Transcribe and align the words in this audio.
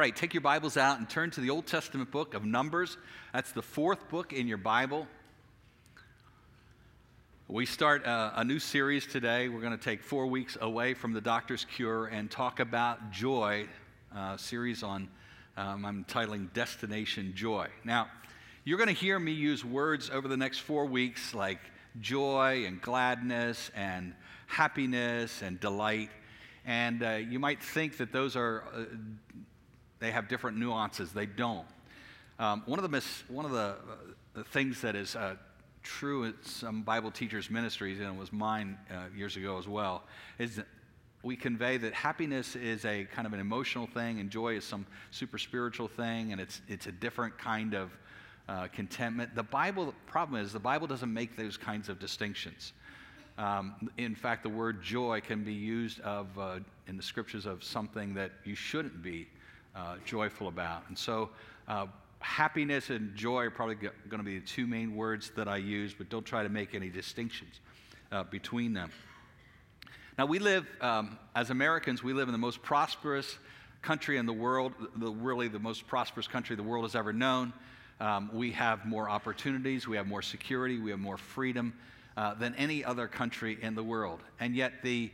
All 0.00 0.02
right, 0.02 0.16
take 0.16 0.32
your 0.32 0.40
Bibles 0.40 0.78
out 0.78 0.98
and 0.98 1.06
turn 1.10 1.30
to 1.32 1.42
the 1.42 1.50
Old 1.50 1.66
Testament 1.66 2.10
book 2.10 2.32
of 2.32 2.42
Numbers. 2.42 2.96
That's 3.34 3.52
the 3.52 3.60
fourth 3.60 4.08
book 4.08 4.32
in 4.32 4.48
your 4.48 4.56
Bible. 4.56 5.06
We 7.48 7.66
start 7.66 8.06
a, 8.06 8.32
a 8.36 8.42
new 8.42 8.60
series 8.60 9.06
today. 9.06 9.50
We're 9.50 9.60
going 9.60 9.76
to 9.76 9.84
take 9.84 10.02
four 10.02 10.26
weeks 10.26 10.56
away 10.58 10.94
from 10.94 11.12
the 11.12 11.20
doctor's 11.20 11.66
cure 11.66 12.06
and 12.06 12.30
talk 12.30 12.60
about 12.60 13.10
joy, 13.10 13.66
uh, 14.16 14.38
series 14.38 14.82
on, 14.82 15.06
um, 15.58 15.84
I'm 15.84 16.06
titling 16.06 16.50
Destination 16.54 17.34
Joy. 17.36 17.68
Now, 17.84 18.08
you're 18.64 18.78
going 18.78 18.88
to 18.88 18.94
hear 18.94 19.18
me 19.18 19.32
use 19.32 19.66
words 19.66 20.08
over 20.08 20.28
the 20.28 20.36
next 20.38 20.60
four 20.60 20.86
weeks 20.86 21.34
like 21.34 21.60
joy 22.00 22.64
and 22.66 22.80
gladness 22.80 23.70
and 23.74 24.14
happiness 24.46 25.42
and 25.42 25.60
delight. 25.60 26.08
And 26.64 27.02
uh, 27.02 27.10
you 27.16 27.38
might 27.38 27.62
think 27.62 27.98
that 27.98 28.12
those 28.12 28.34
are, 28.34 28.64
uh, 28.74 28.84
they 30.00 30.10
have 30.10 30.28
different 30.28 30.56
nuances. 30.56 31.12
They 31.12 31.26
don't. 31.26 31.66
Um, 32.38 32.62
one 32.66 32.78
of 32.78 32.82
the, 32.82 32.88
mis- 32.88 33.22
one 33.28 33.44
of 33.44 33.52
the, 33.52 33.76
uh, 34.34 34.42
things 34.44 34.80
that 34.80 34.96
is 34.96 35.14
uh, 35.14 35.36
true 35.82 36.24
in 36.24 36.34
some 36.42 36.82
Bible 36.82 37.10
teachers' 37.10 37.50
ministries, 37.50 38.00
and 38.00 38.08
it 38.08 38.18
was 38.18 38.32
mine 38.32 38.78
uh, 38.90 39.14
years 39.14 39.36
ago 39.36 39.58
as 39.58 39.68
well, 39.68 40.02
is 40.38 40.56
that 40.56 40.66
we 41.22 41.36
convey 41.36 41.76
that 41.76 41.92
happiness 41.92 42.56
is 42.56 42.84
a 42.86 43.04
kind 43.04 43.26
of 43.26 43.34
an 43.34 43.40
emotional 43.40 43.86
thing 43.86 44.20
and 44.20 44.30
joy 44.30 44.56
is 44.56 44.64
some 44.64 44.86
super 45.10 45.36
spiritual 45.36 45.86
thing, 45.86 46.32
and 46.32 46.40
it's, 46.40 46.62
it's 46.66 46.86
a 46.86 46.92
different 46.92 47.36
kind 47.36 47.74
of 47.74 47.90
uh, 48.48 48.68
contentment. 48.68 49.34
The 49.34 49.42
Bible, 49.42 49.86
the 49.86 49.92
problem 50.06 50.42
is, 50.42 50.52
the 50.52 50.58
Bible 50.58 50.86
doesn't 50.86 51.12
make 51.12 51.36
those 51.36 51.58
kinds 51.58 51.90
of 51.90 51.98
distinctions. 51.98 52.72
Um, 53.36 53.90
in 53.98 54.14
fact, 54.14 54.42
the 54.42 54.48
word 54.48 54.82
joy 54.82 55.20
can 55.20 55.44
be 55.44 55.52
used 55.52 56.00
of, 56.00 56.26
uh, 56.38 56.60
in 56.86 56.96
the 56.96 57.02
scriptures 57.02 57.46
of 57.46 57.62
something 57.62 58.14
that 58.14 58.32
you 58.44 58.54
shouldn't 58.54 59.02
be 59.02 59.28
uh, 59.74 59.96
joyful 60.04 60.48
about. 60.48 60.84
And 60.88 60.98
so, 60.98 61.30
uh, 61.68 61.86
happiness 62.20 62.90
and 62.90 63.14
joy 63.16 63.44
are 63.44 63.50
probably 63.50 63.76
going 63.76 64.18
to 64.18 64.22
be 64.22 64.38
the 64.38 64.46
two 64.46 64.66
main 64.66 64.94
words 64.94 65.30
that 65.36 65.48
I 65.48 65.56
use, 65.56 65.94
but 65.96 66.08
don't 66.08 66.24
try 66.24 66.42
to 66.42 66.48
make 66.48 66.74
any 66.74 66.88
distinctions 66.90 67.60
uh, 68.12 68.24
between 68.24 68.72
them. 68.74 68.90
Now, 70.18 70.26
we 70.26 70.38
live, 70.38 70.66
um, 70.82 71.18
as 71.34 71.50
Americans, 71.50 72.02
we 72.02 72.12
live 72.12 72.28
in 72.28 72.32
the 72.32 72.38
most 72.38 72.62
prosperous 72.62 73.38
country 73.80 74.18
in 74.18 74.26
the 74.26 74.32
world, 74.32 74.74
the, 74.96 75.10
really 75.10 75.48
the 75.48 75.58
most 75.58 75.86
prosperous 75.86 76.28
country 76.28 76.56
the 76.56 76.62
world 76.62 76.84
has 76.84 76.94
ever 76.94 77.12
known. 77.12 77.54
Um, 78.00 78.30
we 78.32 78.52
have 78.52 78.84
more 78.84 79.08
opportunities, 79.08 79.88
we 79.88 79.96
have 79.96 80.06
more 80.06 80.22
security, 80.22 80.78
we 80.78 80.90
have 80.90 81.00
more 81.00 81.16
freedom 81.16 81.72
uh, 82.16 82.34
than 82.34 82.54
any 82.56 82.84
other 82.84 83.08
country 83.08 83.58
in 83.62 83.74
the 83.74 83.82
world. 83.82 84.20
And 84.40 84.54
yet, 84.54 84.82
the 84.82 85.10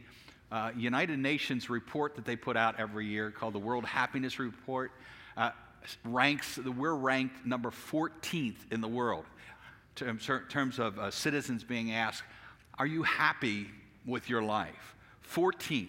uh, 0.53 0.71
United 0.77 1.19
Nations 1.19 1.69
report 1.69 2.15
that 2.17 2.25
they 2.25 2.37
put 2.37 2.57
out 2.57 2.79
every 2.79 3.07
year 3.07 3.31
called 3.31 3.55
the 3.55 3.59
World 3.59 3.85
Happiness 3.85 4.39
Report 4.39 4.93
uh, 5.37 5.51
ranks, 6.05 6.59
we're 6.59 6.95
ranked 6.95 7.45
number 7.45 7.71
14th 7.71 8.57
in 8.71 8.81
the 8.81 8.89
world 8.89 9.25
in 10.01 10.19
terms 10.19 10.79
of 10.79 10.99
uh, 10.99 11.11
citizens 11.11 11.65
being 11.65 11.93
asked, 11.93 12.23
Are 12.79 12.87
you 12.87 13.03
happy 13.03 13.69
with 14.05 14.29
your 14.29 14.43
life? 14.43 14.95
14th. 15.33 15.89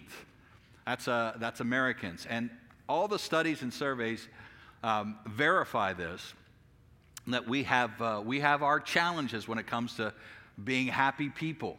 That's, 0.86 1.06
uh, 1.06 1.34
that's 1.38 1.60
Americans. 1.60 2.26
And 2.28 2.50
all 2.88 3.08
the 3.08 3.18
studies 3.18 3.62
and 3.62 3.72
surveys 3.72 4.26
um, 4.82 5.18
verify 5.26 5.92
this 5.92 6.32
that 7.26 7.46
we 7.46 7.62
have, 7.64 8.00
uh, 8.00 8.22
we 8.24 8.40
have 8.40 8.62
our 8.62 8.80
challenges 8.80 9.46
when 9.46 9.58
it 9.58 9.66
comes 9.66 9.96
to 9.96 10.14
being 10.64 10.86
happy 10.86 11.28
people. 11.28 11.76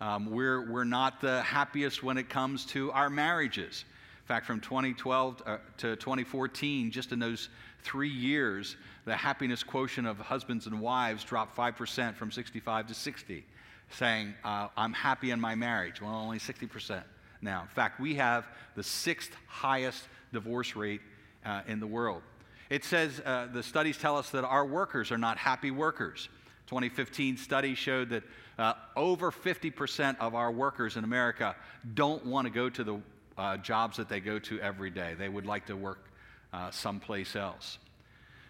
Um, 0.00 0.30
we're, 0.30 0.70
we're 0.70 0.84
not 0.84 1.20
the 1.20 1.42
happiest 1.42 2.02
when 2.02 2.18
it 2.18 2.28
comes 2.28 2.66
to 2.66 2.90
our 2.92 3.08
marriages. 3.08 3.84
In 4.22 4.26
fact, 4.26 4.46
from 4.46 4.60
2012 4.60 5.42
uh, 5.44 5.58
to 5.78 5.96
2014, 5.96 6.90
just 6.90 7.12
in 7.12 7.18
those 7.18 7.48
three 7.82 8.08
years, 8.08 8.76
the 9.04 9.14
happiness 9.14 9.62
quotient 9.62 10.06
of 10.06 10.18
husbands 10.18 10.66
and 10.66 10.80
wives 10.80 11.22
dropped 11.24 11.56
5% 11.56 12.16
from 12.16 12.30
65 12.30 12.86
to 12.86 12.94
60, 12.94 13.44
saying, 13.90 14.34
uh, 14.42 14.68
I'm 14.76 14.92
happy 14.92 15.30
in 15.30 15.40
my 15.40 15.54
marriage. 15.54 16.00
Well, 16.00 16.14
only 16.14 16.38
60% 16.38 17.02
now. 17.42 17.62
In 17.62 17.68
fact, 17.68 18.00
we 18.00 18.14
have 18.14 18.46
the 18.74 18.82
sixth 18.82 19.36
highest 19.46 20.04
divorce 20.32 20.74
rate 20.74 21.02
uh, 21.44 21.60
in 21.68 21.78
the 21.78 21.86
world. 21.86 22.22
It 22.70 22.84
says, 22.84 23.20
uh, 23.24 23.48
the 23.52 23.62
studies 23.62 23.98
tell 23.98 24.16
us 24.16 24.30
that 24.30 24.44
our 24.44 24.64
workers 24.64 25.12
are 25.12 25.18
not 25.18 25.36
happy 25.36 25.70
workers. 25.70 26.28
2015 26.66 27.36
study 27.36 27.74
showed 27.74 28.08
that 28.10 28.22
uh, 28.58 28.74
over 28.96 29.30
50% 29.30 30.16
of 30.18 30.34
our 30.34 30.50
workers 30.50 30.96
in 30.96 31.04
America 31.04 31.54
don't 31.94 32.24
want 32.24 32.46
to 32.46 32.52
go 32.52 32.70
to 32.70 32.84
the 32.84 33.00
uh, 33.36 33.56
jobs 33.58 33.96
that 33.96 34.08
they 34.08 34.20
go 34.20 34.38
to 34.38 34.60
every 34.60 34.90
day. 34.90 35.14
They 35.18 35.28
would 35.28 35.46
like 35.46 35.66
to 35.66 35.76
work 35.76 36.08
uh, 36.52 36.70
someplace 36.70 37.36
else. 37.36 37.78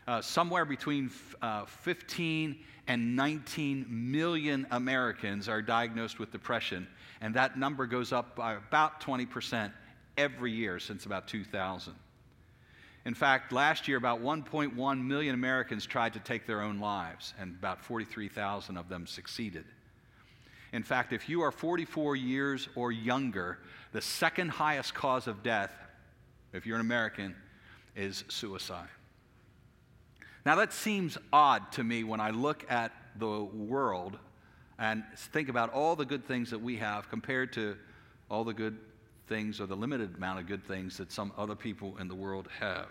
Uh, 0.07 0.21
somewhere 0.21 0.67
between 0.67 1.11
uh, 1.41 1.65
15 1.65 2.59
and 2.87 3.17
19 3.17 3.87
million 3.89 4.67
Americans 4.71 5.49
are 5.49 5.63
diagnosed 5.63 6.19
with 6.19 6.31
depression, 6.31 6.87
and 7.23 7.35
that 7.35 7.59
number 7.59 7.87
goes 7.87 8.13
up 8.13 8.37
by 8.37 8.55
about 8.55 9.01
20% 9.01 9.73
every 10.19 10.53
year 10.53 10.79
since 10.79 11.07
about 11.07 11.27
2000. 11.27 11.95
In 13.05 13.15
fact, 13.15 13.53
last 13.53 13.87
year, 13.87 13.99
about 13.99 14.23
1.1 14.23 15.05
million 15.05 15.35
Americans 15.35 15.85
tried 15.85 16.15
to 16.15 16.21
take 16.21 16.47
their 16.47 16.63
own 16.63 16.81
lives, 16.81 17.35
and 17.39 17.55
about 17.59 17.83
43,000 17.83 18.79
of 18.79 18.89
them 18.89 19.07
succeeded. 19.07 19.65
In 20.73 20.83
fact, 20.83 21.13
if 21.13 21.29
you 21.29 21.43
are 21.43 21.53
44 21.53 22.17
years 22.17 22.69
or 22.75 22.91
younger, 22.93 23.59
the 23.93 24.01
second 24.01 24.49
highest 24.49 24.95
cause 24.95 25.27
of 25.27 25.43
death, 25.43 25.73
if 26.53 26.67
you're 26.67 26.77
an 26.77 26.81
American, 26.81 27.35
is 27.95 28.25
suicide. 28.29 28.89
Now, 30.47 30.57
that 30.57 30.73
seems 30.73 31.19
odd 31.33 31.73
to 31.73 31.85
me 31.85 32.05
when 32.05 32.21
I 32.21 32.31
look 32.31 32.65
at 32.71 32.93
the 33.17 33.45
world 33.45 34.19
and 34.79 35.05
think 35.17 35.49
about 35.49 35.73
all 35.73 35.95
the 35.95 36.05
good 36.05 36.27
things 36.27 36.51
that 36.51 36.61
we 36.61 36.77
have 36.79 37.09
compared 37.09 37.53
to 37.53 37.77
all 38.31 38.45
the 38.45 38.55
good 38.55 38.79
things 39.27 39.61
or 39.61 39.67
the 39.67 39.77
limited 39.77 40.17
amount 40.17 40.41
of 40.41 40.47
good 40.47 40.65
things 40.67 40.97
that 40.99 41.13
some 41.13 41.33
other 41.37 41.55
people 41.55 41.97
in 41.99 42.09
the 42.09 42.15
world 42.15 42.49
have. 42.61 42.89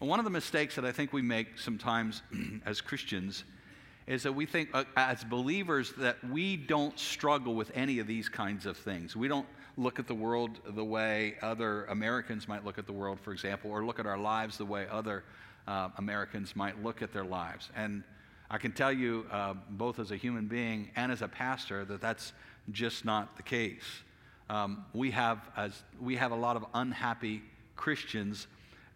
And 0.00 0.08
one 0.08 0.18
of 0.18 0.24
the 0.24 0.30
mistakes 0.30 0.74
that 0.76 0.84
I 0.84 0.92
think 0.92 1.12
we 1.12 1.22
make 1.22 1.58
sometimes 1.58 2.22
as 2.66 2.80
Christians 2.80 3.44
is 4.06 4.24
that 4.24 4.32
we 4.32 4.46
think 4.46 4.68
uh, 4.74 4.84
as 4.96 5.22
believers 5.24 5.92
that 5.98 6.16
we 6.24 6.56
don't 6.56 6.98
struggle 6.98 7.54
with 7.54 7.70
any 7.74 7.98
of 7.98 8.06
these 8.06 8.28
kinds 8.28 8.66
of 8.66 8.76
things. 8.76 9.14
We 9.14 9.28
don't 9.28 9.46
look 9.76 9.98
at 9.98 10.06
the 10.06 10.14
world 10.14 10.58
the 10.66 10.84
way 10.84 11.36
other 11.40 11.84
Americans 11.84 12.48
might 12.48 12.64
look 12.64 12.78
at 12.78 12.86
the 12.86 12.92
world, 12.92 13.20
for 13.20 13.32
example, 13.32 13.70
or 13.70 13.84
look 13.84 14.00
at 14.00 14.06
our 14.06 14.18
lives 14.18 14.58
the 14.58 14.66
way 14.66 14.86
other 14.90 15.24
uh, 15.68 15.90
Americans 15.98 16.56
might 16.56 16.82
look 16.82 17.00
at 17.00 17.12
their 17.12 17.24
lives. 17.24 17.70
And 17.76 18.02
I 18.50 18.58
can 18.58 18.72
tell 18.72 18.92
you, 18.92 19.26
uh, 19.30 19.54
both 19.70 19.98
as 19.98 20.10
a 20.10 20.16
human 20.16 20.46
being 20.46 20.90
and 20.96 21.10
as 21.10 21.22
a 21.22 21.28
pastor, 21.28 21.84
that 21.86 22.00
that's 22.00 22.32
just 22.70 23.04
not 23.04 23.36
the 23.36 23.42
case. 23.42 24.02
Um, 24.52 24.84
we, 24.92 25.10
have 25.12 25.38
as, 25.56 25.82
we 25.98 26.14
have 26.16 26.30
a 26.30 26.36
lot 26.36 26.56
of 26.56 26.66
unhappy 26.74 27.42
Christians 27.74 28.48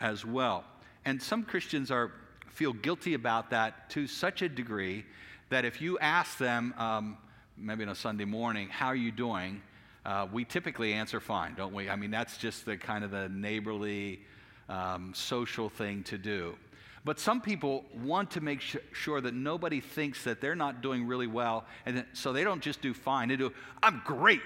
as 0.03 0.23
well. 0.23 0.65
And 1.07 1.21
some 1.23 1.45
Christians 1.45 1.91
are 1.91 2.13
feel 2.51 2.75
guilty 2.75 3.15
about 3.15 3.49
that 3.51 3.89
to 3.91 4.07
such 4.07 4.43
a 4.43 4.51
degree 4.51 5.07
that 5.49 5.65
if 5.65 5.81
you 5.81 5.99
ask 5.99 6.37
them, 6.37 6.75
um, 6.77 7.17
maybe 7.57 7.85
on 7.85 7.89
a 7.89 7.95
Sunday 7.95 8.27
morning, 8.27 8.69
how 8.69 8.89
are 8.89 8.97
you 8.97 9.11
doing? 9.11 9.63
Uh, 10.05 10.27
we 10.31 10.45
typically 10.45 10.93
answer 10.93 11.21
fine, 11.21 11.55
don't 11.55 11.73
we? 11.73 11.89
I 11.89 11.97
mean, 11.97 12.11
that's 12.11 12.37
just 12.37 12.67
the 12.67 12.77
kind 12.77 13.03
of 13.03 13.11
the 13.11 13.31
neighborly, 13.31 14.21
um, 14.69 15.15
social 15.15 15.71
thing 15.71 16.03
to 16.05 16.19
do. 16.19 16.55
But 17.03 17.19
some 17.19 17.41
people 17.41 17.87
want 18.05 18.31
to 18.33 18.43
make 18.43 18.61
sh- 18.61 18.77
sure 18.93 19.23
that 19.23 19.33
nobody 19.33 19.81
thinks 19.81 20.23
that 20.25 20.43
they're 20.43 20.55
not 20.55 20.83
doing 20.83 21.07
really 21.07 21.29
well, 21.29 21.65
and 21.87 22.05
so 22.13 22.35
they 22.35 22.45
don't 22.45 22.61
just 22.61 22.83
do 22.83 22.93
fine. 22.93 23.29
They 23.29 23.37
do, 23.37 23.55
I'm 23.83 24.03
great. 24.05 24.43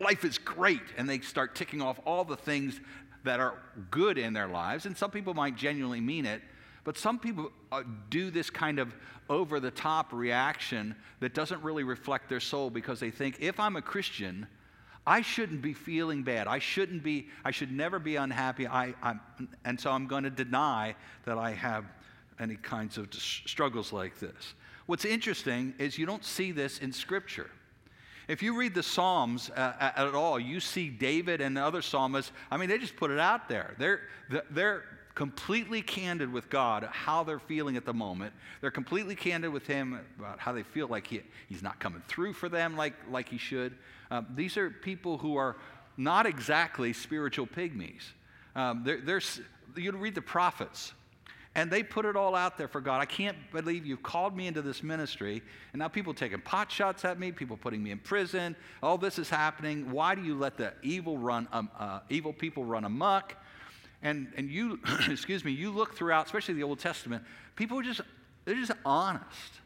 Life 0.00 0.24
is 0.24 0.38
great. 0.38 0.82
And 0.96 1.08
they 1.08 1.20
start 1.20 1.54
ticking 1.54 1.82
off 1.82 2.00
all 2.04 2.24
the 2.24 2.36
things 2.36 2.80
that 3.24 3.38
are 3.38 3.58
good 3.90 4.18
in 4.18 4.32
their 4.32 4.48
lives. 4.48 4.86
And 4.86 4.96
some 4.96 5.10
people 5.10 5.34
might 5.34 5.56
genuinely 5.56 6.00
mean 6.00 6.26
it, 6.26 6.40
but 6.84 6.96
some 6.96 7.18
people 7.18 7.52
uh, 7.70 7.82
do 8.08 8.30
this 8.30 8.48
kind 8.48 8.78
of 8.78 8.94
over 9.28 9.60
the 9.60 9.70
top 9.70 10.12
reaction 10.12 10.96
that 11.20 11.34
doesn't 11.34 11.62
really 11.62 11.84
reflect 11.84 12.28
their 12.28 12.40
soul 12.40 12.70
because 12.70 12.98
they 12.98 13.10
think 13.10 13.36
if 13.40 13.60
I'm 13.60 13.76
a 13.76 13.82
Christian, 13.82 14.46
I 15.06 15.20
shouldn't 15.20 15.62
be 15.62 15.72
feeling 15.72 16.22
bad. 16.22 16.46
I 16.46 16.58
shouldn't 16.58 17.02
be, 17.02 17.28
I 17.44 17.50
should 17.50 17.70
never 17.70 17.98
be 17.98 18.16
unhappy. 18.16 18.66
I, 18.66 18.94
I'm, 19.02 19.20
and 19.64 19.78
so 19.78 19.90
I'm 19.90 20.06
going 20.06 20.24
to 20.24 20.30
deny 20.30 20.94
that 21.24 21.38
I 21.38 21.52
have 21.52 21.84
any 22.38 22.56
kinds 22.56 22.96
of 22.96 23.12
struggles 23.12 23.92
like 23.92 24.18
this. 24.18 24.54
What's 24.86 25.04
interesting 25.04 25.74
is 25.78 25.98
you 25.98 26.06
don't 26.06 26.24
see 26.24 26.52
this 26.52 26.78
in 26.78 26.92
Scripture. 26.92 27.50
If 28.30 28.44
you 28.44 28.56
read 28.56 28.74
the 28.74 28.82
Psalms 28.84 29.50
uh, 29.50 29.72
at 29.96 30.14
all, 30.14 30.38
you 30.38 30.60
see 30.60 30.88
David 30.88 31.40
and 31.40 31.56
the 31.56 31.64
other 31.64 31.82
psalmists, 31.82 32.30
I 32.48 32.58
mean, 32.58 32.68
they 32.68 32.78
just 32.78 32.94
put 32.94 33.10
it 33.10 33.18
out 33.18 33.48
there. 33.48 33.74
They're, 33.76 34.02
they're 34.52 34.84
completely 35.16 35.82
candid 35.82 36.32
with 36.32 36.48
God 36.48 36.84
how 36.92 37.24
they're 37.24 37.40
feeling 37.40 37.76
at 37.76 37.84
the 37.84 37.92
moment. 37.92 38.32
They're 38.60 38.70
completely 38.70 39.16
candid 39.16 39.52
with 39.52 39.66
Him 39.66 39.98
about 40.16 40.38
how 40.38 40.52
they 40.52 40.62
feel 40.62 40.86
like 40.86 41.08
he, 41.08 41.22
He's 41.48 41.60
not 41.60 41.80
coming 41.80 42.02
through 42.06 42.34
for 42.34 42.48
them 42.48 42.76
like, 42.76 42.94
like 43.10 43.28
He 43.28 43.36
should. 43.36 43.74
Um, 44.12 44.28
these 44.36 44.56
are 44.56 44.70
people 44.70 45.18
who 45.18 45.34
are 45.34 45.56
not 45.96 46.24
exactly 46.24 46.92
spiritual 46.92 47.48
pygmies. 47.48 48.02
Um, 48.54 48.82
they're, 48.84 49.00
they're, 49.00 49.22
you'd 49.74 49.96
read 49.96 50.14
the 50.14 50.22
prophets, 50.22 50.92
and 51.54 51.70
they 51.70 51.82
put 51.82 52.04
it 52.04 52.14
all 52.14 52.36
out 52.36 52.56
there 52.56 52.68
for 52.68 52.80
God. 52.80 53.00
I 53.00 53.06
can't 53.06 53.36
believe 53.50 53.84
you've 53.84 54.02
called 54.02 54.36
me 54.36 54.46
into 54.46 54.62
this 54.62 54.82
ministry, 54.82 55.42
and 55.72 55.80
now 55.80 55.88
people 55.88 56.14
taking 56.14 56.40
pot 56.40 56.70
shots 56.70 57.04
at 57.04 57.18
me, 57.18 57.32
people 57.32 57.56
putting 57.56 57.82
me 57.82 57.90
in 57.90 57.98
prison. 57.98 58.54
All 58.82 58.96
this 58.96 59.18
is 59.18 59.28
happening. 59.28 59.90
Why 59.90 60.14
do 60.14 60.22
you 60.22 60.36
let 60.36 60.56
the 60.56 60.72
evil 60.82 61.18
run, 61.18 61.48
um, 61.52 61.68
uh, 61.78 62.00
evil 62.08 62.32
people 62.32 62.64
run 62.64 62.84
amok? 62.84 63.34
And 64.02 64.32
and 64.36 64.48
you, 64.48 64.78
excuse 65.08 65.44
me, 65.44 65.50
you 65.50 65.70
look 65.70 65.96
throughout, 65.96 66.26
especially 66.26 66.54
the 66.54 66.62
Old 66.62 66.78
Testament. 66.78 67.24
People 67.56 67.78
are 67.78 67.82
just 67.82 68.00
they're 68.44 68.54
just 68.54 68.72
honest. 68.84 69.60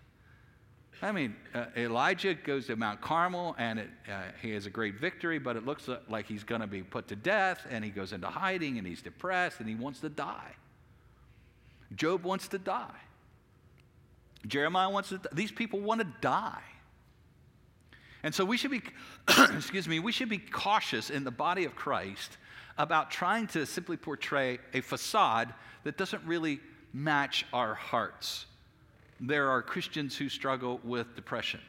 I 1.02 1.12
mean, 1.12 1.36
uh, 1.54 1.66
Elijah 1.76 2.32
goes 2.32 2.66
to 2.68 2.76
Mount 2.76 3.02
Carmel 3.02 3.54
and 3.58 3.78
it, 3.78 3.90
uh, 4.10 4.22
he 4.40 4.52
has 4.52 4.64
a 4.64 4.70
great 4.70 4.94
victory, 4.94 5.38
but 5.38 5.54
it 5.54 5.66
looks 5.66 5.88
like 6.08 6.26
he's 6.26 6.44
going 6.44 6.62
to 6.62 6.66
be 6.66 6.82
put 6.82 7.08
to 7.08 7.16
death 7.16 7.66
and 7.68 7.84
he 7.84 7.90
goes 7.90 8.14
into 8.14 8.28
hiding 8.28 8.78
and 8.78 8.86
he's 8.86 9.02
depressed 9.02 9.60
and 9.60 9.68
he 9.68 9.74
wants 9.74 10.00
to 10.00 10.08
die. 10.08 10.52
Job 11.94 12.24
wants 12.24 12.48
to 12.48 12.58
die. 12.58 13.00
Jeremiah 14.46 14.90
wants 14.90 15.10
to. 15.10 15.20
These 15.32 15.52
people 15.52 15.80
want 15.80 16.00
to 16.00 16.06
die. 16.20 16.62
And 18.22 18.34
so 18.34 18.44
we 18.44 18.56
should 18.56 18.70
be, 18.70 18.82
excuse 19.54 19.86
me, 19.86 20.00
we 20.00 20.12
should 20.12 20.30
be 20.30 20.38
cautious 20.38 21.10
in 21.10 21.24
the 21.24 21.30
body 21.30 21.64
of 21.64 21.74
Christ 21.74 22.38
about 22.78 23.10
trying 23.10 23.46
to 23.48 23.66
simply 23.66 23.96
portray 23.96 24.58
a 24.72 24.80
facade 24.80 25.52
that 25.84 25.96
doesn't 25.96 26.24
really 26.24 26.60
match 26.92 27.44
our 27.52 27.74
hearts 27.74 28.46
there 29.20 29.50
are 29.50 29.62
Christians 29.62 30.16
who 30.16 30.28
struggle 30.28 30.80
with 30.84 31.14
depression. 31.14 31.60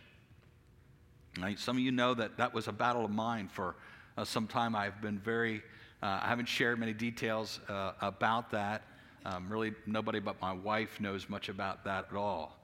Right? 1.39 1.59
Some 1.59 1.77
of 1.77 1.83
you 1.83 1.91
know 1.91 2.13
that 2.13 2.37
that 2.37 2.53
was 2.53 2.67
a 2.67 2.71
battle 2.71 3.05
of 3.05 3.11
mine 3.11 3.49
for 3.51 3.75
uh, 4.17 4.23
some 4.23 4.47
time. 4.47 4.75
I've 4.75 5.01
been 5.01 5.19
very, 5.19 5.61
uh, 6.01 6.19
I 6.23 6.27
haven't 6.27 6.47
shared 6.47 6.79
many 6.79 6.93
details 6.93 7.59
uh, 7.67 7.93
about 8.01 8.51
that. 8.51 8.83
Um, 9.25 9.49
really, 9.49 9.73
nobody 9.87 10.19
but 10.19 10.39
my 10.39 10.53
wife 10.53 11.01
knows 11.01 11.27
much 11.29 11.49
about 11.49 11.83
that 11.85 12.05
at 12.11 12.15
all. 12.15 12.55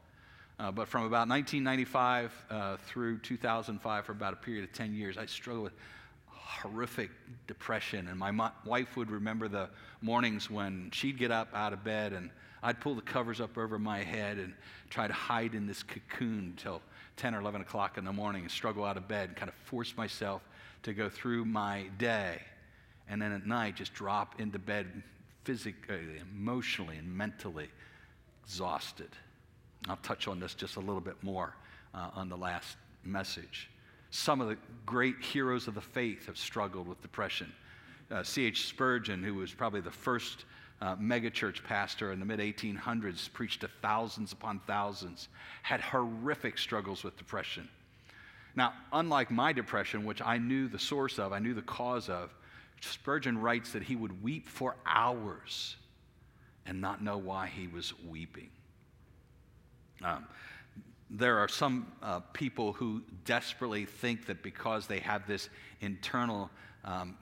Uh, 0.59 0.69
but 0.69 0.87
from 0.87 1.05
about 1.05 1.27
1995 1.27 2.45
uh, 2.51 2.77
through 2.85 3.17
2005, 3.17 4.05
for 4.05 4.11
about 4.11 4.33
a 4.33 4.35
period 4.35 4.63
of 4.63 4.71
10 4.71 4.93
years, 4.93 5.17
I 5.17 5.25
struggled 5.25 5.63
with 5.63 5.73
horrific 6.27 7.09
depression. 7.47 8.07
And 8.09 8.19
my 8.19 8.29
mo- 8.29 8.51
wife 8.63 8.95
would 8.95 9.09
remember 9.09 9.47
the 9.47 9.69
mornings 10.01 10.51
when 10.51 10.91
she'd 10.91 11.17
get 11.17 11.31
up 11.31 11.49
out 11.55 11.73
of 11.73 11.83
bed 11.83 12.13
and 12.13 12.29
I'd 12.61 12.79
pull 12.79 12.93
the 12.93 13.01
covers 13.01 13.41
up 13.41 13.57
over 13.57 13.79
my 13.79 14.03
head 14.03 14.37
and 14.37 14.53
try 14.91 15.07
to 15.07 15.13
hide 15.13 15.55
in 15.55 15.65
this 15.65 15.81
cocoon 15.81 16.53
until 16.55 16.83
10 17.17 17.33
or 17.33 17.39
11 17.39 17.61
o'clock 17.61 17.97
in 17.97 18.05
the 18.05 18.13
morning 18.13 18.43
and 18.43 18.51
struggle 18.51 18.85
out 18.85 18.97
of 18.97 19.07
bed 19.07 19.29
and 19.29 19.35
kind 19.35 19.49
of 19.49 19.55
force 19.65 19.97
myself 19.97 20.43
to 20.83 20.93
go 20.93 21.09
through 21.09 21.45
my 21.45 21.85
day. 21.97 22.39
And 23.09 23.19
then 23.19 23.31
at 23.31 23.47
night, 23.47 23.75
just 23.75 23.95
drop 23.95 24.39
into 24.39 24.59
bed 24.59 25.01
physically, 25.43 26.21
emotionally, 26.33 26.97
and 26.97 27.07
mentally 27.07 27.69
exhausted. 28.43 29.09
I'll 29.87 29.97
touch 29.97 30.27
on 30.27 30.39
this 30.39 30.53
just 30.53 30.75
a 30.75 30.79
little 30.79 31.01
bit 31.01 31.21
more 31.23 31.55
uh, 31.93 32.09
on 32.13 32.29
the 32.29 32.37
last 32.37 32.77
message. 33.03 33.69
Some 34.11 34.41
of 34.41 34.49
the 34.49 34.57
great 34.85 35.21
heroes 35.21 35.67
of 35.67 35.73
the 35.73 35.81
faith 35.81 36.25
have 36.27 36.37
struggled 36.37 36.87
with 36.87 37.01
depression. 37.01 37.51
Uh, 38.11 38.23
C.H. 38.23 38.67
Spurgeon, 38.67 39.23
who 39.23 39.35
was 39.35 39.53
probably 39.53 39.81
the 39.81 39.89
first 39.89 40.45
uh, 40.81 40.95
megachurch 40.97 41.63
pastor 41.63 42.11
in 42.11 42.19
the 42.19 42.25
mid 42.25 42.39
1800s, 42.39 43.31
preached 43.31 43.61
to 43.61 43.69
thousands 43.81 44.33
upon 44.33 44.59
thousands, 44.67 45.29
had 45.63 45.79
horrific 45.79 46.57
struggles 46.57 47.03
with 47.03 47.17
depression. 47.17 47.69
Now, 48.55 48.73
unlike 48.91 49.31
my 49.31 49.53
depression, 49.53 50.03
which 50.03 50.21
I 50.21 50.37
knew 50.37 50.67
the 50.67 50.79
source 50.79 51.19
of, 51.19 51.31
I 51.31 51.39
knew 51.39 51.53
the 51.53 51.61
cause 51.61 52.09
of, 52.09 52.33
Spurgeon 52.81 53.37
writes 53.37 53.71
that 53.71 53.83
he 53.83 53.95
would 53.95 54.21
weep 54.23 54.47
for 54.47 54.75
hours 54.85 55.75
and 56.65 56.81
not 56.81 57.03
know 57.03 57.17
why 57.17 57.47
he 57.47 57.67
was 57.67 57.93
weeping. 58.07 58.49
Um, 60.03 60.25
there 61.09 61.37
are 61.37 61.47
some 61.47 61.91
uh, 62.01 62.21
people 62.33 62.73
who 62.73 63.01
desperately 63.25 63.85
think 63.85 64.25
that 64.25 64.41
because 64.41 64.87
they 64.87 64.99
have 64.99 65.27
this 65.27 65.49
internal 65.81 66.49
um, 66.83 67.17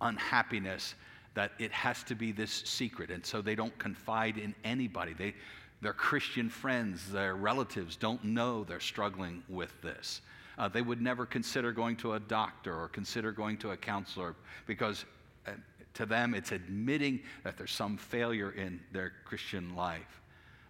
unhappiness, 0.00 0.94
that 1.34 1.52
it 1.58 1.72
has 1.72 2.02
to 2.04 2.14
be 2.14 2.32
this 2.32 2.50
secret. 2.50 3.10
And 3.10 3.24
so 3.24 3.40
they 3.40 3.54
don't 3.54 3.76
confide 3.78 4.38
in 4.38 4.54
anybody. 4.64 5.14
They, 5.14 5.34
their 5.80 5.92
Christian 5.92 6.50
friends, 6.50 7.10
their 7.10 7.36
relatives 7.36 7.96
don't 7.96 8.22
know 8.24 8.64
they're 8.64 8.80
struggling 8.80 9.42
with 9.48 9.80
this. 9.80 10.20
Uh, 10.58 10.68
they 10.68 10.82
would 10.82 11.00
never 11.00 11.24
consider 11.24 11.72
going 11.72 11.96
to 11.96 12.14
a 12.14 12.20
doctor 12.20 12.78
or 12.78 12.88
consider 12.88 13.32
going 13.32 13.56
to 13.56 13.70
a 13.70 13.76
counselor 13.76 14.34
because 14.66 15.04
uh, 15.46 15.52
to 15.94 16.04
them 16.04 16.34
it's 16.34 16.52
admitting 16.52 17.20
that 17.44 17.56
there's 17.56 17.72
some 17.72 17.96
failure 17.96 18.50
in 18.50 18.80
their 18.92 19.12
Christian 19.24 19.74
life. 19.74 20.20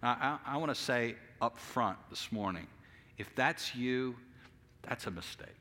I, 0.01 0.37
I 0.45 0.57
want 0.57 0.69
to 0.69 0.81
say 0.81 1.15
up 1.41 1.57
front 1.57 1.97
this 2.09 2.31
morning 2.31 2.67
if 3.17 3.35
that's 3.35 3.75
you, 3.75 4.15
that's 4.83 5.07
a 5.07 5.11
mistake 5.11 5.59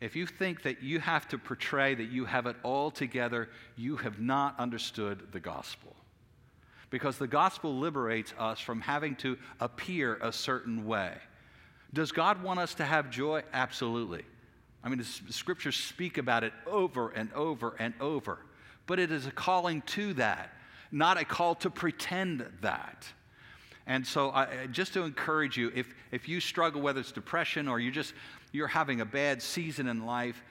if 0.00 0.14
you 0.14 0.26
think 0.26 0.62
that 0.62 0.82
you 0.82 1.00
have 1.00 1.26
to 1.28 1.38
portray 1.38 1.94
that 1.94 2.10
you 2.10 2.24
have 2.24 2.46
it 2.46 2.56
all 2.62 2.90
together, 2.90 3.48
you 3.76 3.96
have 3.96 4.20
not 4.20 4.58
understood 4.58 5.28
the 5.32 5.40
gospel. 5.40 5.94
Because 6.90 7.18
the 7.18 7.26
gospel 7.26 7.76
liberates 7.76 8.32
us 8.38 8.60
from 8.60 8.80
having 8.80 9.16
to 9.16 9.36
appear 9.60 10.18
a 10.22 10.32
certain 10.32 10.86
way. 10.86 11.14
Does 11.92 12.12
God 12.12 12.42
want 12.42 12.60
us 12.60 12.74
to 12.74 12.84
have 12.84 13.10
joy? 13.10 13.42
Absolutely. 13.52 14.24
I 14.84 14.88
mean, 14.88 14.98
the 14.98 15.32
scriptures 15.32 15.76
speak 15.76 16.18
about 16.18 16.44
it 16.44 16.52
over 16.66 17.10
and 17.10 17.32
over 17.32 17.74
and 17.78 17.94
over. 18.00 18.38
But 18.86 18.98
it 18.98 19.10
is 19.10 19.26
a 19.26 19.30
calling 19.30 19.82
to 19.82 20.14
that, 20.14 20.52
not 20.92 21.18
a 21.18 21.24
call 21.24 21.54
to 21.56 21.70
pretend 21.70 22.46
that. 22.62 23.06
And 23.86 24.06
so, 24.06 24.30
I, 24.30 24.66
just 24.70 24.92
to 24.94 25.02
encourage 25.02 25.56
you, 25.56 25.72
if, 25.74 25.94
if 26.12 26.28
you 26.28 26.40
struggle, 26.40 26.80
whether 26.82 27.00
it's 27.00 27.12
depression 27.12 27.68
or 27.68 27.80
you're 27.80 27.92
just 27.92 28.12
you're 28.52 28.66
having 28.66 29.00
a 29.00 29.04
bad 29.04 29.42
season 29.42 29.88
in 29.88 30.06
life, 30.06 30.42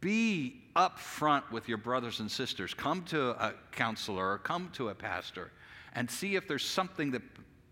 be 0.00 0.62
upfront 0.76 1.50
with 1.50 1.68
your 1.68 1.78
brothers 1.78 2.20
and 2.20 2.30
sisters. 2.30 2.74
Come 2.74 3.02
to 3.04 3.30
a 3.30 3.54
counselor 3.72 4.32
or 4.32 4.38
come 4.38 4.70
to 4.74 4.90
a 4.90 4.94
pastor 4.94 5.50
and 5.94 6.10
see 6.10 6.36
if 6.36 6.46
there's 6.46 6.64
something 6.64 7.10
that 7.12 7.22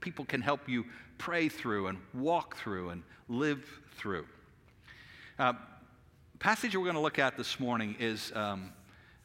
people 0.00 0.24
can 0.24 0.40
help 0.40 0.68
you 0.68 0.84
pray 1.18 1.48
through 1.48 1.88
and 1.88 1.98
walk 2.14 2.56
through 2.56 2.90
and 2.90 3.02
live 3.28 3.64
through. 3.96 4.26
Uh, 5.38 5.54
passage 6.38 6.76
we're 6.76 6.84
going 6.84 6.94
to 6.94 7.00
look 7.00 7.18
at 7.18 7.36
this 7.36 7.58
morning 7.58 7.96
is 7.98 8.32
um, 8.34 8.72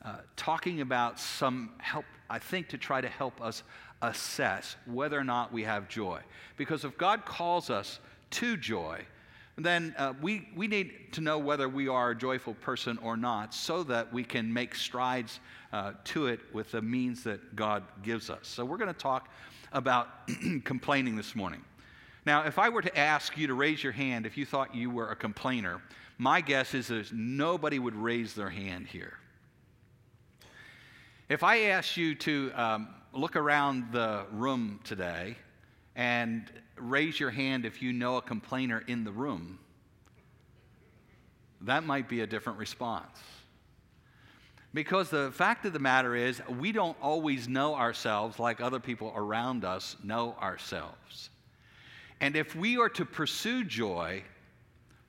uh, 0.04 0.18
talking 0.36 0.82
about 0.82 1.20
some 1.20 1.72
help, 1.78 2.06
I 2.30 2.40
think, 2.40 2.70
to 2.70 2.78
try 2.78 3.02
to 3.02 3.10
help 3.10 3.42
us 3.42 3.64
assess 4.02 4.76
whether 4.86 5.18
or 5.18 5.24
not 5.24 5.54
we 5.54 5.64
have 5.64 5.88
joy. 5.88 6.22
Because 6.58 6.84
if 6.84 6.98
God 6.98 7.26
calls 7.26 7.70
us 7.70 8.00
to 8.32 8.58
joy, 8.58 9.02
then 9.58 9.94
uh, 9.98 10.14
we, 10.22 10.48
we 10.56 10.68
need 10.68 11.14
to 11.14 11.22
know 11.22 11.38
whether 11.38 11.70
we 11.70 11.88
are 11.88 12.12
a 12.12 12.16
joyful 12.16 12.56
person 12.56 12.98
or 13.00 13.16
not 13.16 13.54
so 13.54 13.84
that 13.84 14.12
we 14.12 14.24
can 14.24 14.52
make 14.52 14.74
strides 14.74 15.40
uh, 15.74 15.94
to 16.06 16.28
it 16.28 16.40
with 16.54 16.72
the 16.72 16.82
means 16.82 17.24
that 17.24 17.56
God 17.56 17.84
gives 18.02 18.30
us. 18.30 18.48
So, 18.48 18.66
we're 18.66 18.78
going 18.78 18.94
to 18.94 19.00
talk 19.00 19.30
about 19.72 20.08
complaining 20.64 21.16
this 21.16 21.36
morning. 21.36 21.64
Now, 22.26 22.46
if 22.46 22.60
I 22.60 22.70
were 22.70 22.82
to 22.82 22.98
ask 22.98 23.36
you 23.38 23.48
to 23.48 23.54
raise 23.54 23.84
your 23.84 23.94
hand 23.94 24.26
if 24.26 24.38
you 24.38 24.46
thought 24.46 24.76
you 24.76 24.90
were 24.92 25.10
a 25.10 25.16
complainer, 25.16 25.82
my 26.18 26.40
guess 26.40 26.76
is 26.76 26.90
that 26.90 27.12
nobody 27.12 27.80
would 27.80 27.96
raise 27.96 28.36
their 28.36 28.50
hand 28.50 28.86
here. 28.88 29.14
If 31.30 31.44
I 31.44 31.62
asked 31.62 31.98
you 31.98 32.14
to 32.16 32.52
um, 32.56 32.90
look 33.12 33.36
around 33.36 33.92
the 33.92 34.26
room 34.32 34.80
today 34.84 35.36
and 35.96 36.52
raise 36.78 37.20
your 37.20 37.32
hand 37.32 37.66
if 37.66 37.82
you 37.82 37.92
know 37.92 38.18
a 38.18 38.22
complainer 38.22 38.84
in 38.86 39.04
the 39.04 39.12
room, 39.12 39.58
that 41.62 41.84
might 41.84 42.08
be 42.08 42.22
a 42.22 42.28
different 42.28 42.60
response. 42.60 43.18
Because 44.74 45.10
the 45.10 45.32
fact 45.32 45.66
of 45.66 45.74
the 45.74 45.80
matter 45.80 46.16
is, 46.16 46.40
we 46.60 46.72
don't 46.72 46.98
always 47.02 47.50
know 47.50 47.76
ourselves 47.76 48.38
like 48.38 48.62
other 48.62 48.80
people 48.80 49.12
around 49.16 49.66
us 49.66 49.98
know 50.04 50.36
ourselves. 50.40 51.31
And 52.22 52.36
if 52.36 52.56
we 52.56 52.78
are 52.78 52.90
to 52.90 53.04
pursue 53.04 53.64
joy, 53.64 54.24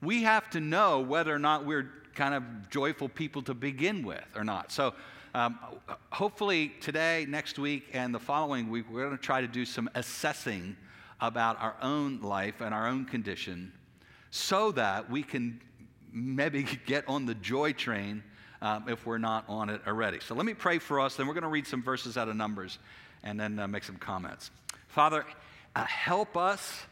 we 0.01 0.23
have 0.23 0.49
to 0.49 0.59
know 0.59 0.99
whether 0.99 1.33
or 1.33 1.39
not 1.39 1.63
we're 1.63 1.89
kind 2.15 2.33
of 2.33 2.43
joyful 2.71 3.07
people 3.07 3.43
to 3.43 3.53
begin 3.53 4.03
with 4.03 4.25
or 4.35 4.43
not. 4.43 4.71
So, 4.71 4.93
um, 5.35 5.57
hopefully, 6.11 6.73
today, 6.79 7.25
next 7.27 7.57
week, 7.57 7.89
and 7.93 8.13
the 8.13 8.19
following 8.19 8.69
week, 8.69 8.85
we're 8.91 9.05
going 9.05 9.17
to 9.17 9.23
try 9.23 9.41
to 9.41 9.47
do 9.47 9.65
some 9.65 9.89
assessing 9.95 10.75
about 11.21 11.59
our 11.61 11.75
own 11.81 12.19
life 12.21 12.61
and 12.61 12.73
our 12.73 12.87
own 12.87 13.05
condition 13.05 13.71
so 14.29 14.71
that 14.71 15.09
we 15.09 15.23
can 15.23 15.59
maybe 16.11 16.63
get 16.85 17.07
on 17.07 17.25
the 17.25 17.35
joy 17.35 17.73
train 17.73 18.23
um, 18.61 18.85
if 18.87 19.05
we're 19.05 19.17
not 19.17 19.45
on 19.47 19.69
it 19.69 19.81
already. 19.87 20.19
So 20.19 20.35
let 20.35 20.45
me 20.45 20.53
pray 20.53 20.79
for 20.79 20.99
us, 20.99 21.15
then 21.15 21.27
we're 21.27 21.33
going 21.33 21.43
to 21.43 21.49
read 21.49 21.67
some 21.67 21.83
verses 21.83 22.17
out 22.17 22.27
of 22.27 22.35
Numbers 22.35 22.79
and 23.23 23.39
then 23.39 23.59
uh, 23.59 23.67
make 23.67 23.83
some 23.83 23.97
comments. 23.97 24.51
Father, 24.87 25.25
uh, 25.75 25.85
help 25.85 26.37
us. 26.37 26.83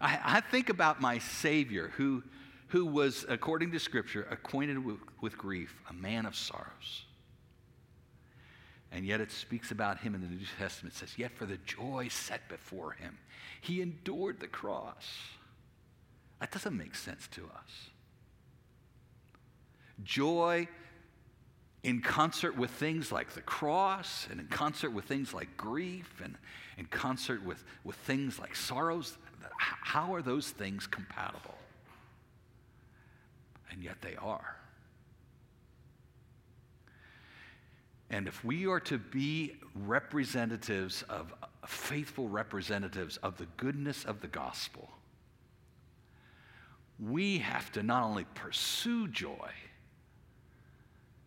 I, 0.00 0.18
I, 0.24 0.40
think 0.40 0.68
about 0.68 1.00
my 1.00 1.18
Savior 1.18 1.92
who, 1.96 2.22
who 2.68 2.86
was, 2.86 3.24
according 3.28 3.72
to 3.72 3.80
Scripture, 3.80 4.26
acquainted 4.30 4.84
with, 4.84 4.98
with 5.20 5.36
grief, 5.36 5.74
a 5.90 5.92
man 5.92 6.26
of 6.26 6.36
sorrows. 6.36 7.04
And 8.90 9.04
yet 9.04 9.20
it 9.20 9.30
speaks 9.30 9.70
about 9.70 9.98
him 9.98 10.14
in 10.14 10.20
the 10.20 10.28
New 10.28 10.44
Testament. 10.58 10.94
It 10.94 10.98
says, 10.98 11.18
Yet 11.18 11.32
for 11.32 11.46
the 11.46 11.58
joy 11.58 12.08
set 12.08 12.48
before 12.48 12.92
him, 12.92 13.18
he 13.60 13.82
endured 13.82 14.40
the 14.40 14.46
cross. 14.46 15.06
That 16.40 16.52
doesn't 16.52 16.76
make 16.76 16.94
sense 16.94 17.26
to 17.32 17.42
us. 17.44 17.90
Joy 20.04 20.68
in 21.82 22.00
concert 22.00 22.56
with 22.56 22.70
things 22.70 23.12
like 23.12 23.32
the 23.32 23.40
cross, 23.40 24.26
and 24.30 24.40
in 24.40 24.46
concert 24.46 24.90
with 24.90 25.04
things 25.04 25.32
like 25.32 25.56
grief, 25.56 26.20
and 26.22 26.36
in 26.76 26.86
concert 26.86 27.44
with, 27.44 27.64
with 27.84 27.96
things 27.96 28.38
like 28.38 28.56
sorrows, 28.56 29.16
how 29.82 30.14
are 30.14 30.22
those 30.22 30.50
things 30.50 30.86
compatible? 30.86 31.54
And 33.70 33.82
yet 33.82 34.00
they 34.00 34.16
are. 34.16 34.56
And 38.10 38.26
if 38.26 38.42
we 38.44 38.66
are 38.66 38.80
to 38.80 38.98
be 38.98 39.56
representatives 39.74 41.02
of, 41.08 41.34
faithful 41.66 42.28
representatives 42.28 43.18
of 43.18 43.36
the 43.36 43.46
goodness 43.58 44.04
of 44.04 44.22
the 44.22 44.28
gospel, 44.28 44.88
we 46.98 47.38
have 47.38 47.70
to 47.72 47.82
not 47.82 48.02
only 48.02 48.24
pursue 48.34 49.08
joy, 49.08 49.50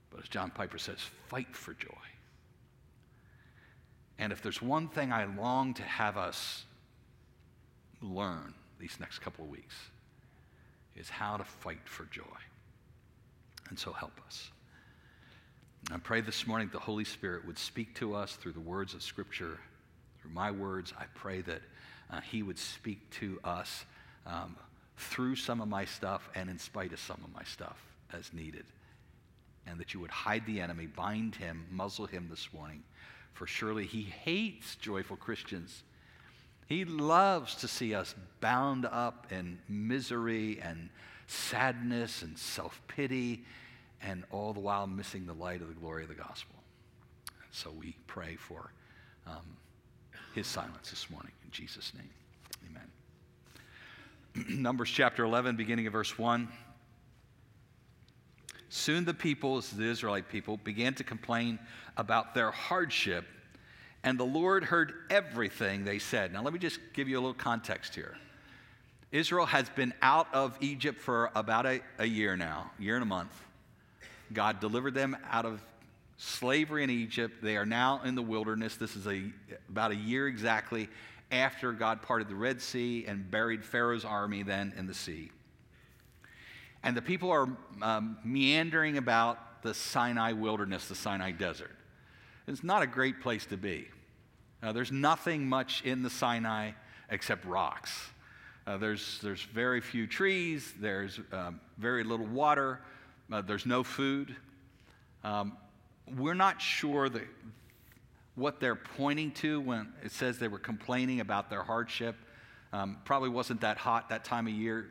but 0.10 0.22
as 0.22 0.28
John 0.28 0.50
Piper 0.50 0.78
says, 0.78 0.98
fight 1.28 1.56
for 1.56 1.74
joy. 1.74 1.88
And 4.18 4.34
if 4.34 4.42
there's 4.42 4.62
one 4.62 4.88
thing 4.88 5.12
I 5.12 5.26
long 5.26 5.74
to 5.76 5.84
have 5.84 6.18
us 6.18 6.66
learn 8.02 8.54
these 8.80 8.98
next 9.00 9.20
couple 9.20 9.46
of 9.46 9.52
weeks, 9.52 9.76
is 10.96 11.10
how 11.10 11.38
to 11.38 11.44
fight 11.44 11.86
for 11.86 12.06
joy. 12.06 12.24
And 13.70 13.78
so 13.80 13.92
help 13.94 14.20
us. 14.26 14.52
I 15.90 15.98
pray 15.98 16.22
this 16.22 16.46
morning 16.46 16.70
the 16.72 16.80
Holy 16.80 17.06
Spirit 17.06 17.46
would 17.46 17.58
speak 17.58 17.96
to 17.96 18.16
us 18.16 18.36
through 18.36 18.52
the 18.52 18.60
words 18.60 18.94
of 18.94 19.02
Scripture, 19.02 19.58
through 20.22 20.32
my 20.32 20.52
words. 20.52 20.94
I 20.98 21.06
pray 21.16 21.42
that 21.42 21.62
uh, 22.12 22.22
He 22.22 22.44
would 22.44 22.60
speak 22.60 23.10
to 23.20 23.40
us 23.44 23.86
um, 24.26 24.56
through 24.98 25.36
some 25.36 25.62
of 25.62 25.68
my 25.68 25.86
stuff 25.86 26.30
and 26.36 26.50
in 26.50 26.60
spite 26.60 26.94
of 26.94 27.00
some 27.00 27.20
of 27.24 27.34
my 27.34 27.44
stuff 27.44 27.82
as 28.14 28.32
needed. 28.34 28.66
And 29.68 29.80
that 29.80 29.94
you 29.94 30.00
would 30.00 30.12
hide 30.12 30.46
the 30.46 30.60
enemy, 30.62 30.86
bind 30.86 31.36
him, 31.36 31.66
muzzle 31.72 32.06
him 32.06 32.28
this 32.30 32.50
morning. 32.54 32.84
For 33.34 33.48
surely 33.48 33.86
he 33.86 34.02
hates 34.02 34.76
joyful 34.76 35.18
Christians. 35.18 35.84
He 36.72 36.86
loves 36.86 37.56
to 37.56 37.68
see 37.68 37.94
us 37.94 38.16
bound 38.40 38.86
up 38.86 39.28
in 39.30 39.60
misery 39.68 40.62
and 40.64 40.88
sadness 41.28 42.22
and 42.22 42.40
self 42.40 42.82
pity 42.88 43.44
and 44.02 44.24
all 44.32 44.54
the 44.54 44.62
while 44.62 44.88
missing 44.88 45.26
the 45.26 45.34
light 45.34 45.62
of 45.62 45.68
the 45.68 45.74
glory 45.74 46.04
of 46.04 46.08
the 46.08 46.16
gospel. 46.16 46.56
So 47.52 47.74
we 47.78 47.98
pray 48.08 48.38
for 48.38 48.72
um, 49.28 49.58
his 50.34 50.48
silence 50.48 50.92
this 50.92 51.10
morning 51.10 51.34
in 51.44 51.52
Jesus' 51.52 51.92
name. 51.94 52.10
Amen. 54.40 54.62
Numbers 54.62 54.90
chapter 54.90 55.26
11, 55.26 55.58
beginning 55.58 55.88
of 55.88 55.92
verse 55.92 56.18
1. 56.18 56.48
Soon 58.70 59.04
the 59.04 59.14
people, 59.14 59.60
the 59.60 59.90
Israelite 59.90 60.30
people, 60.30 60.56
began 60.56 60.94
to 60.94 61.04
complain 61.04 61.60
about 61.98 62.34
their 62.34 62.52
hardship, 62.52 63.26
and 64.04 64.20
the 64.20 64.26
Lord 64.26 64.64
heard 64.64 64.94
everything 65.10 65.84
they 65.86 66.00
said. 66.00 66.34
Now, 66.34 66.42
let 66.42 66.54
me 66.54 66.60
just 66.60 66.80
give 66.94 67.08
you 67.08 67.18
a 67.18 67.22
little 67.22 67.34
context 67.34 67.94
here. 67.96 68.18
Israel 69.12 69.46
has 69.46 69.70
been 69.70 69.94
out 70.02 70.28
of 70.34 70.58
Egypt 70.62 71.00
for 71.00 71.32
about 71.36 71.66
a, 71.66 71.82
a 72.00 72.06
year 72.06 72.38
now, 72.38 72.72
year 72.80 72.96
and 72.96 73.04
a 73.04 73.08
month. 73.08 73.34
God 74.34 74.60
delivered 74.60 74.94
them 74.94 75.18
out 75.30 75.46
of 75.46 75.62
slavery 76.18 76.84
in 76.84 76.90
Egypt. 76.90 77.42
They 77.44 77.58
are 77.58 77.66
now 77.66 78.02
in 78.06 78.16
the 78.16 78.22
wilderness. 78.22 78.78
This 78.78 78.96
is 78.96 79.08
a, 79.08 79.24
about 79.70 79.92
a 79.92 79.96
year 79.96 80.28
exactly 80.28 80.88
after 81.32 81.72
God 81.72 82.02
parted 82.02 82.30
the 82.30 82.36
Red 82.36 82.62
Sea 82.62 83.06
and 83.06 83.30
buried 83.30 83.64
Pharaoh's 83.64 84.06
army 84.06 84.44
then 84.44 84.74
in 84.78 84.88
the 84.88 84.94
sea. 84.94 85.32
And 86.84 86.96
the 86.96 87.02
people 87.02 87.32
are 87.32 87.48
um, 87.82 88.18
meandering 88.24 88.98
about 88.98 89.62
the 89.62 89.74
Sinai 89.74 90.32
wilderness, 90.32 90.88
the 90.88 90.96
Sinai 90.96 91.32
desert. 91.32 91.76
It's 92.48 92.64
not 92.64 92.82
a 92.82 92.88
great 92.88 93.22
place 93.22 93.46
to 93.48 93.58
be. 93.58 93.88
Uh, 94.64 94.72
there's 94.72 94.92
nothing 94.92 95.48
much 95.48 95.82
in 95.84 96.04
the 96.04 96.10
Sinai 96.10 96.72
except 97.10 97.46
rocks. 97.46 98.10
Uh, 98.68 98.78
there's, 98.78 99.20
there's 99.22 99.42
very 99.42 99.82
few 99.82 100.06
trees, 100.06 100.74
there's 100.80 101.20
um, 101.32 101.60
very 101.78 102.04
little 102.04 102.28
water, 102.28 102.80
uh, 103.32 103.42
there's 103.42 103.66
no 103.66 103.84
food. 103.84 104.36
Um, 105.24 105.58
we're 106.18 106.36
not 106.36 106.62
sure 106.62 107.10
that 107.10 107.28
what 108.36 108.60
they're 108.60 108.76
pointing 108.76 109.32
to 109.32 109.60
when 109.62 109.92
it 110.04 110.12
says 110.12 110.38
they 110.38 110.48
were 110.48 110.60
complaining 110.60 111.20
about 111.20 111.50
their 111.50 111.64
hardship. 111.64 112.16
Um, 112.74 112.98
probably 113.04 113.30
wasn't 113.30 113.62
that 113.62 113.78
hot 113.78 114.10
that 114.10 114.24
time 114.24 114.48
of 114.48 114.54
year 114.54 114.88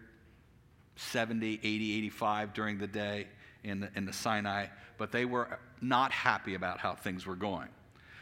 70, 0.97 1.61
80, 1.62 1.97
85 1.99 2.52
during 2.52 2.78
the 2.78 2.87
day 2.87 3.26
in 3.64 3.81
the, 3.81 3.90
in 3.95 4.05
the 4.05 4.12
Sinai, 4.12 4.67
but 4.99 5.12
they 5.12 5.25
were 5.25 5.59
not 5.81 6.12
happy 6.12 6.55
about 6.55 6.79
how 6.79 6.95
things 6.95 7.26
were 7.26 7.37
going. 7.37 7.69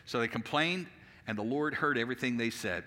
So 0.04 0.20
they 0.20 0.28
complained, 0.28 0.86
and 1.26 1.36
the 1.36 1.42
Lord 1.42 1.74
heard 1.74 1.98
everything 1.98 2.36
they 2.36 2.50
said. 2.50 2.84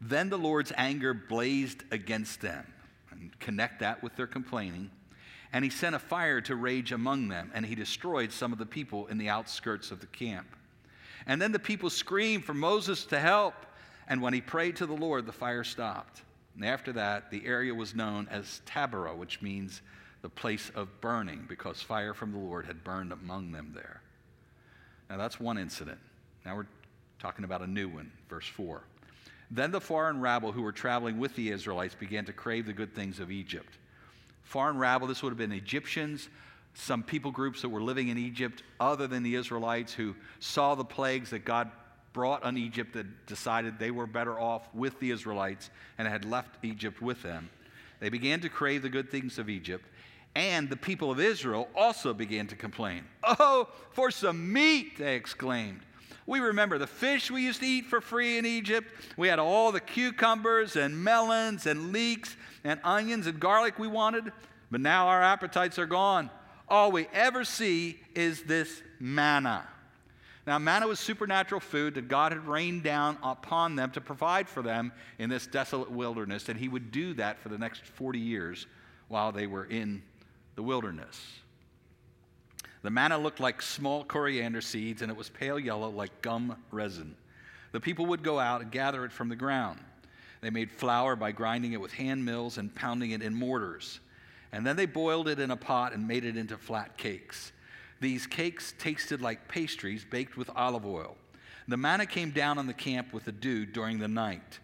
Then 0.00 0.28
the 0.28 0.38
Lord's 0.38 0.72
anger 0.76 1.14
blazed 1.14 1.82
against 1.90 2.40
them. 2.40 2.66
And 3.10 3.38
connect 3.40 3.80
that 3.80 4.02
with 4.02 4.14
their 4.16 4.26
complaining. 4.26 4.90
And 5.52 5.64
he 5.64 5.70
sent 5.70 5.94
a 5.94 5.98
fire 5.98 6.40
to 6.42 6.56
rage 6.56 6.92
among 6.92 7.28
them, 7.28 7.50
and 7.54 7.64
he 7.64 7.74
destroyed 7.74 8.32
some 8.32 8.52
of 8.52 8.58
the 8.58 8.66
people 8.66 9.06
in 9.06 9.18
the 9.18 9.28
outskirts 9.28 9.90
of 9.90 10.00
the 10.00 10.06
camp. 10.06 10.46
And 11.26 11.40
then 11.40 11.52
the 11.52 11.58
people 11.58 11.90
screamed 11.90 12.44
for 12.44 12.54
Moses 12.54 13.04
to 13.06 13.18
help. 13.18 13.54
And 14.08 14.20
when 14.22 14.34
he 14.34 14.40
prayed 14.40 14.76
to 14.76 14.86
the 14.86 14.94
Lord, 14.94 15.26
the 15.26 15.32
fire 15.32 15.64
stopped. 15.64 16.22
And 16.54 16.64
after 16.64 16.92
that, 16.92 17.30
the 17.30 17.44
area 17.44 17.74
was 17.74 17.94
known 17.94 18.28
as 18.30 18.60
Taberah, 18.66 19.16
which 19.16 19.42
means 19.42 19.82
the 20.22 20.28
place 20.28 20.70
of 20.74 21.00
burning, 21.00 21.44
because 21.48 21.80
fire 21.80 22.14
from 22.14 22.32
the 22.32 22.38
Lord 22.38 22.66
had 22.66 22.82
burned 22.84 23.12
among 23.12 23.52
them 23.52 23.72
there. 23.74 24.00
Now, 25.08 25.16
that's 25.16 25.38
one 25.38 25.58
incident. 25.58 25.98
Now 26.44 26.56
we're 26.56 26.66
talking 27.18 27.44
about 27.44 27.62
a 27.62 27.66
new 27.66 27.88
one, 27.88 28.10
verse 28.28 28.46
4. 28.46 28.82
Then 29.50 29.70
the 29.70 29.80
foreign 29.80 30.20
rabble 30.20 30.52
who 30.52 30.62
were 30.62 30.72
traveling 30.72 31.18
with 31.18 31.36
the 31.36 31.50
Israelites 31.50 31.94
began 31.94 32.24
to 32.24 32.32
crave 32.32 32.66
the 32.66 32.72
good 32.72 32.94
things 32.94 33.20
of 33.20 33.30
Egypt 33.30 33.78
foreign 34.46 34.78
rabble. 34.78 35.06
This 35.06 35.22
would 35.22 35.30
have 35.30 35.38
been 35.38 35.52
Egyptians, 35.52 36.28
some 36.74 37.02
people 37.02 37.30
groups 37.30 37.62
that 37.62 37.68
were 37.68 37.82
living 37.82 38.08
in 38.08 38.16
Egypt 38.16 38.62
other 38.80 39.06
than 39.06 39.22
the 39.22 39.34
Israelites 39.34 39.92
who 39.92 40.14
saw 40.40 40.74
the 40.74 40.84
plagues 40.84 41.30
that 41.30 41.44
God 41.44 41.70
brought 42.12 42.44
on 42.44 42.56
Egypt 42.56 42.94
that 42.94 43.26
decided 43.26 43.78
they 43.78 43.90
were 43.90 44.06
better 44.06 44.38
off 44.38 44.72
with 44.72 44.98
the 45.00 45.10
Israelites 45.10 45.68
and 45.98 46.08
had 46.08 46.24
left 46.24 46.64
Egypt 46.64 47.02
with 47.02 47.22
them. 47.22 47.50
They 48.00 48.08
began 48.08 48.40
to 48.40 48.48
crave 48.48 48.82
the 48.82 48.88
good 48.88 49.10
things 49.10 49.38
of 49.38 49.50
Egypt. 49.50 49.84
And 50.36 50.68
the 50.68 50.76
people 50.76 51.10
of 51.10 51.18
Israel 51.18 51.66
also 51.74 52.12
began 52.12 52.46
to 52.48 52.56
complain. 52.56 53.04
Oh, 53.24 53.68
for 53.92 54.10
some 54.10 54.52
meat, 54.52 54.98
they 54.98 55.16
exclaimed. 55.16 55.80
We 56.26 56.40
remember 56.40 56.76
the 56.76 56.86
fish 56.86 57.30
we 57.30 57.40
used 57.40 57.60
to 57.60 57.66
eat 57.66 57.86
for 57.86 58.02
free 58.02 58.36
in 58.36 58.44
Egypt. 58.44 58.86
We 59.16 59.28
had 59.28 59.38
all 59.38 59.72
the 59.72 59.80
cucumbers 59.80 60.76
and 60.76 61.02
melons 61.02 61.64
and 61.64 61.90
leeks 61.90 62.36
and 62.64 62.78
onions 62.84 63.26
and 63.26 63.40
garlic 63.40 63.78
we 63.78 63.88
wanted, 63.88 64.30
but 64.70 64.82
now 64.82 65.06
our 65.08 65.22
appetites 65.22 65.78
are 65.78 65.86
gone. 65.86 66.28
All 66.68 66.92
we 66.92 67.06
ever 67.14 67.42
see 67.42 67.98
is 68.14 68.42
this 68.42 68.82
manna. 69.00 69.66
Now, 70.46 70.58
manna 70.58 70.86
was 70.86 71.00
supernatural 71.00 71.62
food 71.62 71.94
that 71.94 72.08
God 72.08 72.32
had 72.32 72.46
rained 72.46 72.82
down 72.82 73.16
upon 73.22 73.74
them 73.74 73.90
to 73.92 74.02
provide 74.02 74.50
for 74.50 74.62
them 74.62 74.92
in 75.18 75.30
this 75.30 75.46
desolate 75.46 75.90
wilderness, 75.90 76.50
and 76.50 76.60
He 76.60 76.68
would 76.68 76.90
do 76.90 77.14
that 77.14 77.38
for 77.38 77.48
the 77.48 77.58
next 77.58 77.86
40 77.86 78.18
years 78.18 78.66
while 79.08 79.32
they 79.32 79.46
were 79.46 79.64
in 79.64 80.02
the 80.56 80.62
wilderness. 80.62 81.20
The 82.82 82.90
manna 82.90 83.18
looked 83.18 83.40
like 83.40 83.62
small 83.62 84.04
coriander 84.04 84.60
seeds, 84.60 85.02
and 85.02 85.10
it 85.10 85.16
was 85.16 85.28
pale 85.28 85.58
yellow 85.58 85.90
like 85.90 86.22
gum 86.22 86.56
resin. 86.70 87.16
The 87.72 87.80
people 87.80 88.06
would 88.06 88.22
go 88.22 88.38
out 88.38 88.62
and 88.62 88.70
gather 88.70 89.04
it 89.04 89.12
from 89.12 89.28
the 89.28 89.36
ground. 89.36 89.80
They 90.40 90.50
made 90.50 90.70
flour 90.70 91.16
by 91.16 91.32
grinding 91.32 91.72
it 91.72 91.80
with 91.80 91.92
hand 91.92 92.24
mills 92.24 92.58
and 92.58 92.74
pounding 92.74 93.10
it 93.10 93.22
in 93.22 93.34
mortars. 93.34 94.00
And 94.52 94.66
then 94.66 94.76
they 94.76 94.86
boiled 94.86 95.28
it 95.28 95.40
in 95.40 95.50
a 95.50 95.56
pot 95.56 95.92
and 95.92 96.06
made 96.06 96.24
it 96.24 96.36
into 96.36 96.56
flat 96.56 96.96
cakes. 96.96 97.52
These 98.00 98.26
cakes 98.26 98.74
tasted 98.78 99.20
like 99.20 99.48
pastries 99.48 100.04
baked 100.04 100.36
with 100.36 100.50
olive 100.54 100.86
oil. 100.86 101.16
The 101.68 101.76
manna 101.76 102.06
came 102.06 102.30
down 102.30 102.58
on 102.58 102.66
the 102.66 102.74
camp 102.74 103.12
with 103.12 103.24
the 103.24 103.32
dew 103.32 103.66
during 103.66 103.98
the 103.98 104.08
night. 104.08 104.60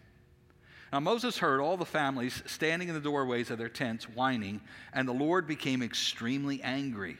Now 0.92 1.00
Moses 1.00 1.38
heard 1.38 1.61
all 1.61 1.78
the 1.78 1.87
families 1.87 2.42
standing 2.46 2.88
in 2.88 2.94
the 2.94 3.00
doorways 3.00 3.50
of 3.50 3.56
their 3.56 3.70
tents 3.70 4.08
whining, 4.08 4.61
and 4.92 5.08
the 5.08 5.12
Lord 5.12 5.46
became 5.46 5.82
extremely 5.82 6.62
angry. 6.62 7.16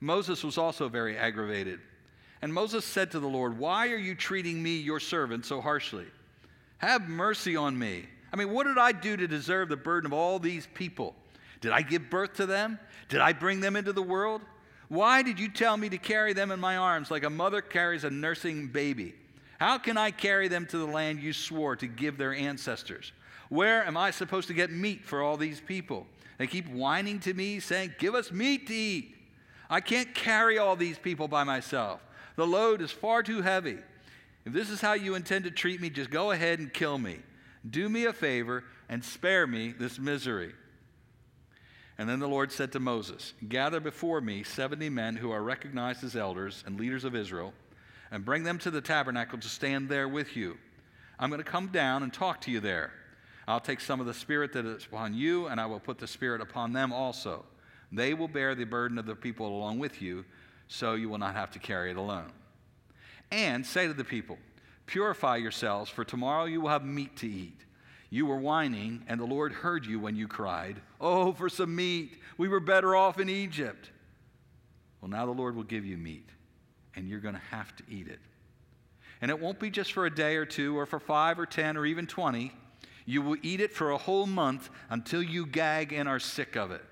Moses 0.00 0.42
was 0.42 0.58
also 0.58 0.88
very 0.88 1.16
aggravated. 1.16 1.80
And 2.42 2.52
Moses 2.52 2.84
said 2.84 3.10
to 3.12 3.20
the 3.20 3.28
Lord, 3.28 3.58
Why 3.58 3.88
are 3.88 3.96
you 3.96 4.14
treating 4.14 4.62
me, 4.62 4.76
your 4.76 5.00
servant, 5.00 5.44
so 5.44 5.60
harshly? 5.60 6.06
Have 6.78 7.08
mercy 7.08 7.56
on 7.56 7.78
me. 7.78 8.06
I 8.32 8.36
mean, 8.36 8.52
what 8.52 8.66
did 8.66 8.78
I 8.78 8.92
do 8.92 9.16
to 9.16 9.26
deserve 9.26 9.68
the 9.68 9.76
burden 9.76 10.06
of 10.06 10.12
all 10.12 10.38
these 10.38 10.68
people? 10.74 11.14
Did 11.60 11.72
I 11.72 11.82
give 11.82 12.10
birth 12.10 12.34
to 12.34 12.46
them? 12.46 12.78
Did 13.08 13.20
I 13.20 13.32
bring 13.32 13.60
them 13.60 13.74
into 13.74 13.92
the 13.92 14.02
world? 14.02 14.42
Why 14.88 15.22
did 15.22 15.40
you 15.40 15.48
tell 15.48 15.76
me 15.76 15.88
to 15.88 15.98
carry 15.98 16.32
them 16.32 16.50
in 16.50 16.60
my 16.60 16.76
arms 16.76 17.10
like 17.10 17.24
a 17.24 17.30
mother 17.30 17.60
carries 17.60 18.04
a 18.04 18.10
nursing 18.10 18.68
baby? 18.68 19.14
How 19.58 19.76
can 19.76 19.96
I 19.96 20.10
carry 20.12 20.48
them 20.48 20.66
to 20.66 20.78
the 20.78 20.86
land 20.86 21.20
you 21.20 21.32
swore 21.32 21.76
to 21.76 21.86
give 21.86 22.16
their 22.16 22.32
ancestors? 22.32 23.12
Where 23.48 23.84
am 23.84 23.96
I 23.96 24.12
supposed 24.12 24.48
to 24.48 24.54
get 24.54 24.70
meat 24.70 25.04
for 25.04 25.22
all 25.22 25.36
these 25.36 25.60
people? 25.60 26.06
They 26.38 26.46
keep 26.46 26.68
whining 26.68 27.18
to 27.20 27.34
me, 27.34 27.58
saying, 27.60 27.94
Give 27.98 28.14
us 28.14 28.30
meat 28.30 28.68
to 28.68 28.74
eat. 28.74 29.16
I 29.68 29.80
can't 29.80 30.14
carry 30.14 30.58
all 30.58 30.76
these 30.76 30.98
people 30.98 31.28
by 31.28 31.44
myself. 31.44 32.00
The 32.36 32.46
load 32.46 32.80
is 32.80 32.92
far 32.92 33.22
too 33.22 33.42
heavy. 33.42 33.78
If 34.44 34.52
this 34.52 34.70
is 34.70 34.80
how 34.80 34.92
you 34.92 35.14
intend 35.14 35.44
to 35.44 35.50
treat 35.50 35.80
me, 35.80 35.90
just 35.90 36.10
go 36.10 36.30
ahead 36.30 36.60
and 36.60 36.72
kill 36.72 36.96
me. 36.96 37.18
Do 37.68 37.88
me 37.88 38.04
a 38.04 38.12
favor 38.12 38.64
and 38.88 39.04
spare 39.04 39.46
me 39.46 39.72
this 39.72 39.98
misery. 39.98 40.54
And 41.98 42.08
then 42.08 42.20
the 42.20 42.28
Lord 42.28 42.52
said 42.52 42.70
to 42.72 42.80
Moses, 42.80 43.34
Gather 43.48 43.80
before 43.80 44.20
me 44.20 44.44
70 44.44 44.88
men 44.88 45.16
who 45.16 45.32
are 45.32 45.42
recognized 45.42 46.04
as 46.04 46.14
elders 46.14 46.62
and 46.64 46.78
leaders 46.78 47.02
of 47.02 47.16
Israel, 47.16 47.52
and 48.10 48.24
bring 48.24 48.42
them 48.42 48.58
to 48.58 48.70
the 48.70 48.80
tabernacle 48.80 49.38
to 49.38 49.48
stand 49.48 49.88
there 49.88 50.08
with 50.08 50.36
you. 50.36 50.56
I'm 51.18 51.30
going 51.30 51.42
to 51.42 51.50
come 51.50 51.68
down 51.68 52.02
and 52.02 52.12
talk 52.12 52.40
to 52.42 52.50
you 52.50 52.60
there. 52.60 52.92
I'll 53.46 53.60
take 53.60 53.80
some 53.80 54.00
of 54.00 54.06
the 54.06 54.14
Spirit 54.14 54.52
that 54.52 54.66
is 54.66 54.84
upon 54.84 55.14
you, 55.14 55.46
and 55.46 55.60
I 55.60 55.66
will 55.66 55.80
put 55.80 55.98
the 55.98 56.06
Spirit 56.06 56.40
upon 56.40 56.72
them 56.72 56.92
also. 56.92 57.44
They 57.90 58.14
will 58.14 58.28
bear 58.28 58.54
the 58.54 58.64
burden 58.64 58.98
of 58.98 59.06
the 59.06 59.16
people 59.16 59.46
along 59.46 59.78
with 59.78 60.02
you, 60.02 60.24
so 60.68 60.94
you 60.94 61.08
will 61.08 61.18
not 61.18 61.34
have 61.34 61.50
to 61.52 61.58
carry 61.58 61.90
it 61.90 61.96
alone. 61.96 62.30
And 63.30 63.64
say 63.64 63.86
to 63.86 63.94
the 63.94 64.04
people, 64.04 64.38
Purify 64.86 65.36
yourselves, 65.36 65.90
for 65.90 66.04
tomorrow 66.04 66.44
you 66.44 66.60
will 66.60 66.68
have 66.68 66.84
meat 66.84 67.16
to 67.16 67.28
eat. 67.28 67.60
You 68.10 68.26
were 68.26 68.38
whining, 68.38 69.04
and 69.06 69.20
the 69.20 69.26
Lord 69.26 69.52
heard 69.52 69.84
you 69.84 70.00
when 70.00 70.16
you 70.16 70.28
cried, 70.28 70.80
Oh, 71.00 71.32
for 71.32 71.48
some 71.48 71.74
meat! 71.74 72.18
We 72.38 72.48
were 72.48 72.60
better 72.60 72.96
off 72.96 73.18
in 73.18 73.28
Egypt. 73.28 73.90
Well, 75.00 75.10
now 75.10 75.26
the 75.26 75.32
Lord 75.32 75.56
will 75.56 75.64
give 75.64 75.84
you 75.84 75.96
meat, 75.96 76.28
and 76.98 77.08
you're 77.08 77.20
going 77.20 77.36
to 77.36 77.40
have 77.52 77.74
to 77.76 77.84
eat 77.88 78.08
it. 78.08 78.18
And 79.20 79.30
it 79.30 79.40
won't 79.40 79.60
be 79.60 79.70
just 79.70 79.92
for 79.92 80.04
a 80.04 80.14
day 80.14 80.34
or 80.34 80.44
two, 80.44 80.76
or 80.76 80.84
for 80.84 80.98
five 80.98 81.38
or 81.38 81.46
ten, 81.46 81.76
or 81.76 81.86
even 81.86 82.06
twenty. 82.06 82.52
You 83.06 83.22
will 83.22 83.36
eat 83.40 83.60
it 83.60 83.72
for 83.72 83.92
a 83.92 83.96
whole 83.96 84.26
month 84.26 84.68
until 84.90 85.22
you 85.22 85.46
gag 85.46 85.92
and 85.92 86.08
are 86.08 86.18
sick 86.18 86.56
of 86.56 86.72
it. 86.72 86.84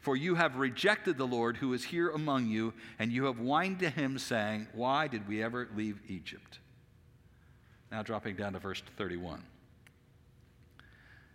For 0.00 0.16
you 0.16 0.36
have 0.36 0.56
rejected 0.56 1.18
the 1.18 1.26
Lord 1.26 1.56
who 1.56 1.74
is 1.74 1.84
here 1.84 2.10
among 2.10 2.46
you, 2.46 2.72
and 3.00 3.12
you 3.12 3.24
have 3.24 3.38
whined 3.38 3.80
to 3.80 3.90
him, 3.90 4.16
saying, 4.16 4.68
Why 4.72 5.08
did 5.08 5.28
we 5.28 5.42
ever 5.42 5.68
leave 5.74 6.00
Egypt? 6.06 6.60
Now, 7.90 8.02
dropping 8.02 8.36
down 8.36 8.52
to 8.52 8.60
verse 8.60 8.82
31. 8.96 9.42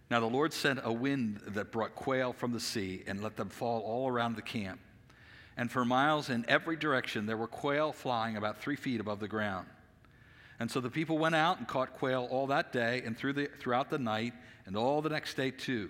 Now, 0.10 0.22
the 0.22 0.28
Lord 0.28 0.54
sent 0.54 0.80
a 0.84 0.94
wind 0.94 1.42
that 1.48 1.72
brought 1.72 1.94
quail 1.94 2.32
from 2.32 2.54
the 2.54 2.60
sea 2.60 3.04
and 3.06 3.22
let 3.22 3.36
them 3.36 3.50
fall 3.50 3.82
all 3.82 4.08
around 4.08 4.38
the 4.38 4.42
camp. 4.42 4.80
And 5.58 5.72
for 5.72 5.86
miles 5.86 6.30
in 6.30 6.46
every 6.48 6.76
direction, 6.76 7.26
there 7.26 7.38
were 7.38 7.48
quail 7.48 7.92
flying 7.92 8.38
about 8.38 8.62
three 8.62 8.76
feet 8.76 9.00
above 9.00 9.20
the 9.20 9.28
ground. 9.28 9.68
And 10.60 10.70
so 10.70 10.80
the 10.80 10.90
people 10.90 11.18
went 11.18 11.36
out 11.36 11.60
and 11.60 11.68
caught 11.68 11.94
quail 11.94 12.28
all 12.32 12.48
that 12.48 12.72
day 12.72 13.02
and 13.06 13.18
through 13.18 13.34
the, 13.34 13.50
throughout 13.60 13.90
the 13.90 14.00
night 14.00 14.34
and 14.66 14.76
all 14.76 15.02
the 15.02 15.10
next 15.10 15.36
day 15.36 15.52
too. 15.52 15.90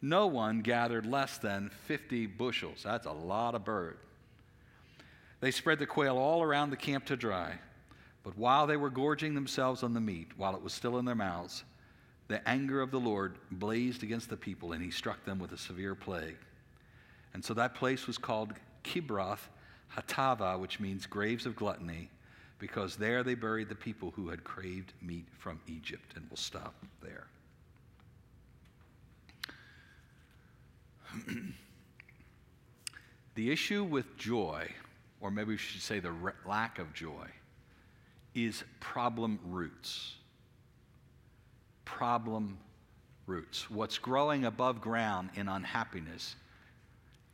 No 0.00 0.26
one 0.26 0.60
gathered 0.60 1.06
less 1.06 1.38
than 1.38 1.70
50 1.86 2.26
bushels. 2.26 2.82
That's 2.82 3.06
a 3.06 3.12
lot 3.12 3.54
of 3.54 3.64
bird. 3.64 3.98
They 5.40 5.50
spread 5.50 5.78
the 5.78 5.86
quail 5.86 6.18
all 6.18 6.42
around 6.42 6.70
the 6.70 6.76
camp 6.76 7.06
to 7.06 7.16
dry. 7.16 7.58
But 8.24 8.36
while 8.36 8.66
they 8.66 8.76
were 8.76 8.90
gorging 8.90 9.34
themselves 9.34 9.82
on 9.82 9.94
the 9.94 10.00
meat, 10.00 10.28
while 10.36 10.54
it 10.54 10.62
was 10.62 10.72
still 10.72 10.98
in 10.98 11.04
their 11.04 11.14
mouths, 11.14 11.64
the 12.28 12.46
anger 12.48 12.80
of 12.80 12.90
the 12.90 13.00
Lord 13.00 13.36
blazed 13.50 14.02
against 14.02 14.30
the 14.30 14.36
people, 14.36 14.72
and 14.72 14.82
he 14.82 14.90
struck 14.90 15.24
them 15.24 15.38
with 15.38 15.52
a 15.52 15.58
severe 15.58 15.94
plague. 15.94 16.38
And 17.34 17.44
so 17.44 17.54
that 17.54 17.74
place 17.74 18.06
was 18.06 18.18
called 18.18 18.54
Kibroth 18.84 19.48
Hattaavah, 19.96 20.58
which 20.58 20.80
means 20.80 21.06
graves 21.06 21.46
of 21.46 21.54
gluttony 21.56 22.08
because 22.58 22.96
there 22.96 23.22
they 23.22 23.34
buried 23.34 23.68
the 23.68 23.74
people 23.74 24.12
who 24.14 24.28
had 24.28 24.44
craved 24.44 24.92
meat 25.02 25.26
from 25.38 25.60
Egypt. 25.66 26.12
And 26.14 26.24
we'll 26.30 26.36
stop 26.36 26.74
there. 27.02 27.26
the 33.34 33.50
issue 33.50 33.84
with 33.84 34.16
joy, 34.16 34.68
or 35.20 35.30
maybe 35.30 35.48
we 35.48 35.56
should 35.56 35.82
say 35.82 35.98
the 35.98 36.12
re- 36.12 36.32
lack 36.46 36.78
of 36.78 36.94
joy, 36.94 37.26
is 38.34 38.62
problem 38.80 39.38
roots. 39.44 40.14
Problem 41.84 42.58
roots. 43.26 43.70
What's 43.70 43.98
growing 43.98 44.44
above 44.44 44.80
ground 44.80 45.30
in 45.34 45.48
unhappiness 45.48 46.36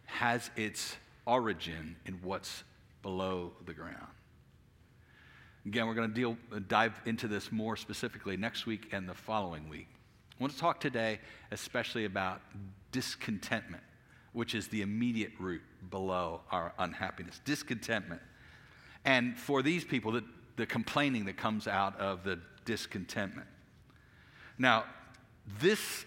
has 0.07 0.51
its 0.57 0.97
origin 1.29 1.95
in 2.07 2.15
what's 2.23 2.65
below 3.03 3.53
the 3.67 3.75
ground. 3.75 4.07
Again, 5.67 5.87
we're 5.87 5.95
going 5.95 6.09
to 6.09 6.15
deal, 6.15 6.37
uh, 6.53 6.61
dive 6.67 6.99
into 7.05 7.29
this 7.29 7.53
more 7.53 7.77
specifically 7.77 8.37
next 8.39 8.65
week 8.65 8.89
and 8.93 9.07
the 9.07 9.15
following 9.15 9.69
week. 9.69 9.89
I 10.33 10.43
want 10.43 10.55
to 10.55 10.59
talk 10.59 10.81
today 10.81 11.21
especially 11.51 12.07
about 12.07 12.41
discontentment, 12.91 13.83
which 14.33 14.55
is 14.55 14.69
the 14.69 14.81
immediate 14.81 15.33
root 15.39 15.61
below 15.91 16.41
our 16.51 16.73
unhappiness. 16.79 17.41
Discontentment. 17.45 18.23
And 19.05 19.37
for 19.37 19.63
these 19.63 19.85
people, 19.85 20.13
the, 20.13 20.25
the 20.57 20.65
complaining 20.65 21.27
that 21.27 21.37
comes 21.37 21.69
out 21.69 21.99
of 22.01 22.25
the 22.25 22.41
discontentment. 22.65 23.49
Now, 24.57 24.85
this 25.61 26.07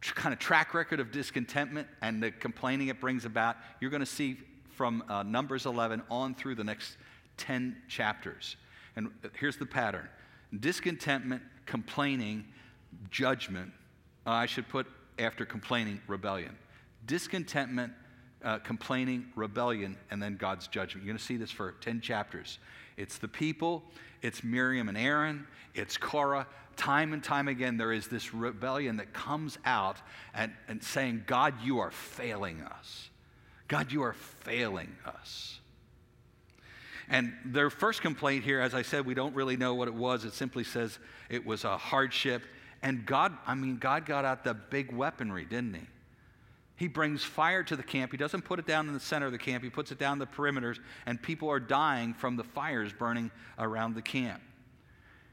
kind 0.00 0.32
of 0.32 0.38
track 0.38 0.74
record 0.74 1.00
of 1.00 1.10
discontentment 1.10 1.88
and 2.02 2.22
the 2.22 2.30
complaining 2.30 2.88
it 2.88 3.00
brings 3.00 3.24
about, 3.24 3.56
you're 3.80 3.90
going 3.90 4.00
to 4.00 4.06
see 4.06 4.38
from 4.70 5.02
uh, 5.08 5.22
Numbers 5.22 5.66
11 5.66 6.02
on 6.10 6.34
through 6.34 6.54
the 6.54 6.64
next 6.64 6.96
10 7.38 7.76
chapters. 7.88 8.56
And 8.94 9.08
here's 9.38 9.56
the 9.56 9.66
pattern 9.66 10.08
discontentment, 10.60 11.42
complaining, 11.66 12.44
judgment. 13.10 13.72
Uh, 14.26 14.30
I 14.30 14.46
should 14.46 14.68
put 14.68 14.86
after 15.18 15.44
complaining, 15.44 16.00
rebellion. 16.06 16.56
Discontentment, 17.06 17.92
uh, 18.44 18.58
complaining, 18.58 19.26
rebellion, 19.34 19.96
and 20.10 20.22
then 20.22 20.36
God's 20.36 20.68
judgment. 20.68 21.04
You're 21.04 21.12
going 21.12 21.18
to 21.18 21.24
see 21.24 21.36
this 21.36 21.50
for 21.50 21.72
10 21.80 22.00
chapters. 22.00 22.58
It's 22.96 23.18
the 23.18 23.28
people, 23.28 23.82
it's 24.22 24.42
Miriam 24.42 24.88
and 24.88 24.96
Aaron, 24.96 25.46
it's 25.74 25.96
Korah. 25.96 26.46
Time 26.76 27.12
and 27.12 27.24
time 27.24 27.48
again, 27.48 27.76
there 27.76 27.92
is 27.92 28.08
this 28.08 28.34
rebellion 28.34 28.98
that 28.98 29.12
comes 29.12 29.58
out 29.64 29.96
and, 30.34 30.52
and 30.68 30.82
saying, 30.82 31.24
God, 31.26 31.54
you 31.62 31.78
are 31.78 31.90
failing 31.90 32.60
us. 32.62 33.08
God, 33.68 33.90
you 33.90 34.02
are 34.02 34.12
failing 34.12 34.94
us. 35.06 35.58
And 37.08 37.32
their 37.44 37.70
first 37.70 38.02
complaint 38.02 38.44
here, 38.44 38.60
as 38.60 38.74
I 38.74 38.82
said, 38.82 39.06
we 39.06 39.14
don't 39.14 39.34
really 39.34 39.56
know 39.56 39.74
what 39.74 39.88
it 39.88 39.94
was. 39.94 40.24
It 40.24 40.34
simply 40.34 40.64
says 40.64 40.98
it 41.30 41.46
was 41.46 41.64
a 41.64 41.76
hardship. 41.76 42.42
And 42.82 43.06
God, 43.06 43.36
I 43.46 43.54
mean, 43.54 43.78
God 43.78 44.06
got 44.06 44.24
out 44.24 44.44
the 44.44 44.54
big 44.54 44.92
weaponry, 44.92 45.44
didn't 45.44 45.74
he? 45.74 45.86
He 46.76 46.88
brings 46.88 47.24
fire 47.24 47.62
to 47.64 47.76
the 47.76 47.82
camp. 47.82 48.10
He 48.10 48.18
doesn't 48.18 48.42
put 48.42 48.58
it 48.58 48.66
down 48.66 48.86
in 48.86 48.92
the 48.92 49.00
center 49.00 49.26
of 49.26 49.32
the 49.32 49.38
camp, 49.38 49.64
he 49.64 49.70
puts 49.70 49.92
it 49.92 49.98
down 49.98 50.18
the 50.18 50.26
perimeters, 50.26 50.78
and 51.06 51.20
people 51.20 51.50
are 51.50 51.60
dying 51.60 52.12
from 52.12 52.36
the 52.36 52.44
fires 52.44 52.92
burning 52.92 53.30
around 53.58 53.94
the 53.94 54.02
camp. 54.02 54.42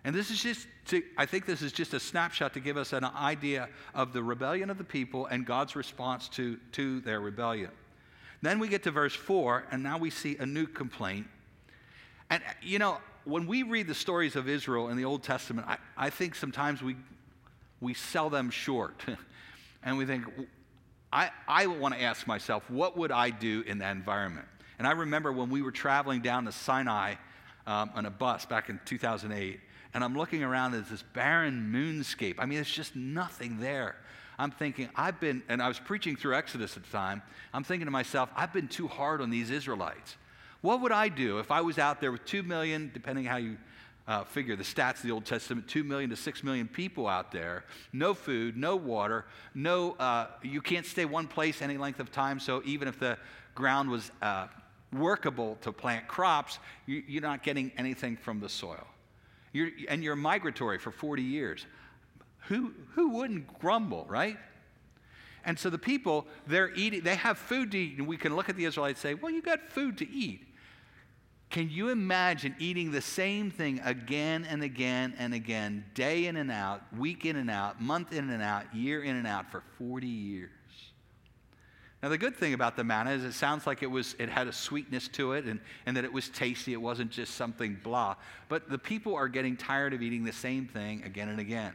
And 0.05 0.13
this 0.13 0.31
is 0.31 0.41
just, 0.41 0.67
to, 0.87 1.01
I 1.17 1.25
think 1.25 1.45
this 1.45 1.61
is 1.61 1.71
just 1.71 1.93
a 1.93 1.99
snapshot 1.99 2.53
to 2.55 2.59
give 2.59 2.75
us 2.75 2.91
an 2.91 3.05
idea 3.05 3.69
of 3.93 4.11
the 4.11 4.21
rebellion 4.21 4.69
of 4.69 4.77
the 4.77 4.83
people 4.83 5.27
and 5.27 5.45
God's 5.45 5.75
response 5.75 6.27
to, 6.29 6.57
to 6.73 6.99
their 7.01 7.21
rebellion. 7.21 7.71
Then 8.41 8.59
we 8.59 8.67
get 8.67 8.83
to 8.83 8.91
verse 8.91 9.15
4, 9.15 9.67
and 9.71 9.81
now 9.81 9.97
we 9.97 10.09
see 10.09 10.35
a 10.37 10.45
new 10.45 10.67
complaint 10.67 11.27
and, 12.33 12.41
you 12.63 12.79
know, 12.79 12.97
when 13.25 13.45
we 13.45 13.61
read 13.61 13.85
the 13.85 13.93
stories 13.93 14.35
of 14.35 14.49
Israel 14.49 14.89
in 14.89 14.97
the 14.97 15.05
Old 15.05 15.21
Testament, 15.21 15.67
I, 15.67 15.77
I 15.95 16.09
think 16.09 16.33
sometimes 16.33 16.81
we, 16.81 16.95
we 17.79 17.93
sell 17.93 18.31
them 18.31 18.49
short. 18.49 19.03
and 19.83 19.99
we 19.99 20.05
think, 20.07 20.25
I, 21.11 21.29
I 21.47 21.67
want 21.67 21.93
to 21.93 22.01
ask 22.01 22.25
myself, 22.25 22.67
what 22.71 22.97
would 22.97 23.11
I 23.11 23.29
do 23.29 23.63
in 23.67 23.77
that 23.77 23.91
environment? 23.91 24.47
And 24.79 24.87
I 24.87 24.91
remember 24.93 25.31
when 25.31 25.51
we 25.51 25.61
were 25.61 25.71
traveling 25.71 26.21
down 26.21 26.45
to 26.45 26.51
Sinai 26.51 27.15
um, 27.67 27.91
on 27.93 28.07
a 28.07 28.09
bus 28.09 28.47
back 28.47 28.69
in 28.69 28.79
2008, 28.83 29.59
and 29.93 30.03
I'm 30.03 30.15
looking 30.17 30.43
around 30.43 30.73
at 30.73 30.89
this 30.89 31.03
barren 31.13 31.71
moonscape. 31.73 32.35
I 32.39 32.45
mean, 32.45 32.57
there's 32.57 32.69
just 32.69 32.95
nothing 32.95 33.59
there. 33.59 33.95
I'm 34.39 34.51
thinking, 34.51 34.89
I've 34.95 35.19
been, 35.19 35.43
and 35.47 35.61
I 35.61 35.67
was 35.67 35.79
preaching 35.79 36.15
through 36.15 36.35
Exodus 36.35 36.75
at 36.75 36.83
the 36.83 36.89
time, 36.89 37.21
I'm 37.53 37.63
thinking 37.63 37.85
to 37.85 37.91
myself, 37.91 38.29
I've 38.35 38.51
been 38.51 38.67
too 38.67 38.87
hard 38.87 39.21
on 39.21 39.29
these 39.29 39.49
Israelites. 39.51 40.17
What 40.61 40.81
would 40.81 40.91
I 40.91 41.09
do 41.09 41.39
if 41.39 41.51
I 41.51 41.61
was 41.61 41.77
out 41.77 42.01
there 42.01 42.11
with 42.11 42.25
2 42.25 42.41
million, 42.41 42.89
depending 42.93 43.25
how 43.25 43.37
you 43.37 43.57
uh, 44.07 44.23
figure 44.23 44.55
the 44.55 44.63
stats 44.63 44.97
of 44.97 45.03
the 45.03 45.11
Old 45.11 45.25
Testament, 45.25 45.67
2 45.67 45.83
million 45.83 46.09
to 46.09 46.15
6 46.15 46.43
million 46.43 46.67
people 46.67 47.07
out 47.07 47.31
there, 47.31 47.63
no 47.91 48.13
food, 48.13 48.57
no 48.57 48.75
water, 48.75 49.25
no, 49.53 49.91
uh, 49.93 50.27
you 50.41 50.61
can't 50.61 50.85
stay 50.85 51.05
one 51.05 51.27
place 51.27 51.61
any 51.61 51.77
length 51.77 51.99
of 51.99 52.11
time, 52.11 52.39
so 52.39 52.61
even 52.65 52.87
if 52.87 52.99
the 52.99 53.17
ground 53.55 53.89
was 53.89 54.11
uh, 54.21 54.47
workable 54.91 55.57
to 55.61 55.71
plant 55.71 56.07
crops, 56.07 56.59
you, 56.85 57.03
you're 57.07 57.21
not 57.21 57.43
getting 57.43 57.71
anything 57.77 58.17
from 58.17 58.39
the 58.39 58.49
soil. 58.49 58.87
You're, 59.53 59.69
and 59.87 60.03
you're 60.03 60.15
migratory 60.15 60.79
for 60.79 60.91
40 60.91 61.21
years. 61.21 61.65
Who, 62.47 62.73
who 62.95 63.09
wouldn't 63.09 63.59
grumble, 63.59 64.05
right? 64.09 64.37
And 65.45 65.57
so 65.57 65.69
the 65.69 65.77
people, 65.77 66.25
they're 66.47 66.73
eating, 66.73 67.01
they 67.01 67.15
have 67.15 67.37
food 67.37 67.71
to 67.71 67.77
eat, 67.77 67.97
and 67.97 68.07
we 68.07 68.17
can 68.17 68.35
look 68.35 68.49
at 68.49 68.55
the 68.55 68.65
Israelites 68.65 69.03
and 69.03 69.17
say, 69.17 69.21
Well, 69.21 69.31
you 69.31 69.41
got 69.41 69.69
food 69.69 69.97
to 69.99 70.09
eat. 70.09 70.47
Can 71.49 71.69
you 71.69 71.89
imagine 71.89 72.55
eating 72.57 72.91
the 72.91 73.01
same 73.01 73.51
thing 73.51 73.79
again 73.85 74.43
and 74.49 74.63
again 74.63 75.13
and 75.19 75.35
again, 75.35 75.85
day 75.93 76.25
in 76.25 76.35
and 76.35 76.51
out, 76.51 76.81
week 76.97 77.25
in 77.25 77.35
and 77.35 77.49
out, 77.49 77.79
month 77.79 78.11
in 78.11 78.29
and 78.31 78.41
out, 78.41 78.73
year 78.73 79.03
in 79.03 79.15
and 79.15 79.27
out 79.27 79.51
for 79.51 79.61
40 79.77 80.07
years? 80.07 80.49
Now, 82.03 82.09
the 82.09 82.17
good 82.17 82.35
thing 82.35 82.53
about 82.53 82.75
the 82.75 82.83
manna 82.83 83.11
is 83.11 83.23
it 83.23 83.31
sounds 83.31 83.65
like 83.65 83.81
it, 83.81 83.89
was, 83.89 84.13
it 84.19 84.27
had 84.27 84.47
a 84.47 84.51
sweetness 84.51 85.07
to 85.09 85.31
it 85.31 85.45
and, 85.45 85.61
and 85.85 85.95
that 85.95 86.03
it 86.03 86.11
was 86.11 86.27
tasty. 86.27 86.73
It 86.73 86.81
wasn't 86.81 87.11
just 87.11 87.35
something 87.35 87.79
blah. 87.81 88.17
But 88.49 88.69
the 88.69 88.77
people 88.77 89.15
are 89.15 89.29
getting 89.29 89.55
tired 89.55 89.93
of 89.93 90.01
eating 90.01 90.25
the 90.25 90.33
same 90.33 90.67
thing 90.67 91.01
again 91.03 91.29
and 91.29 91.39
again. 91.39 91.71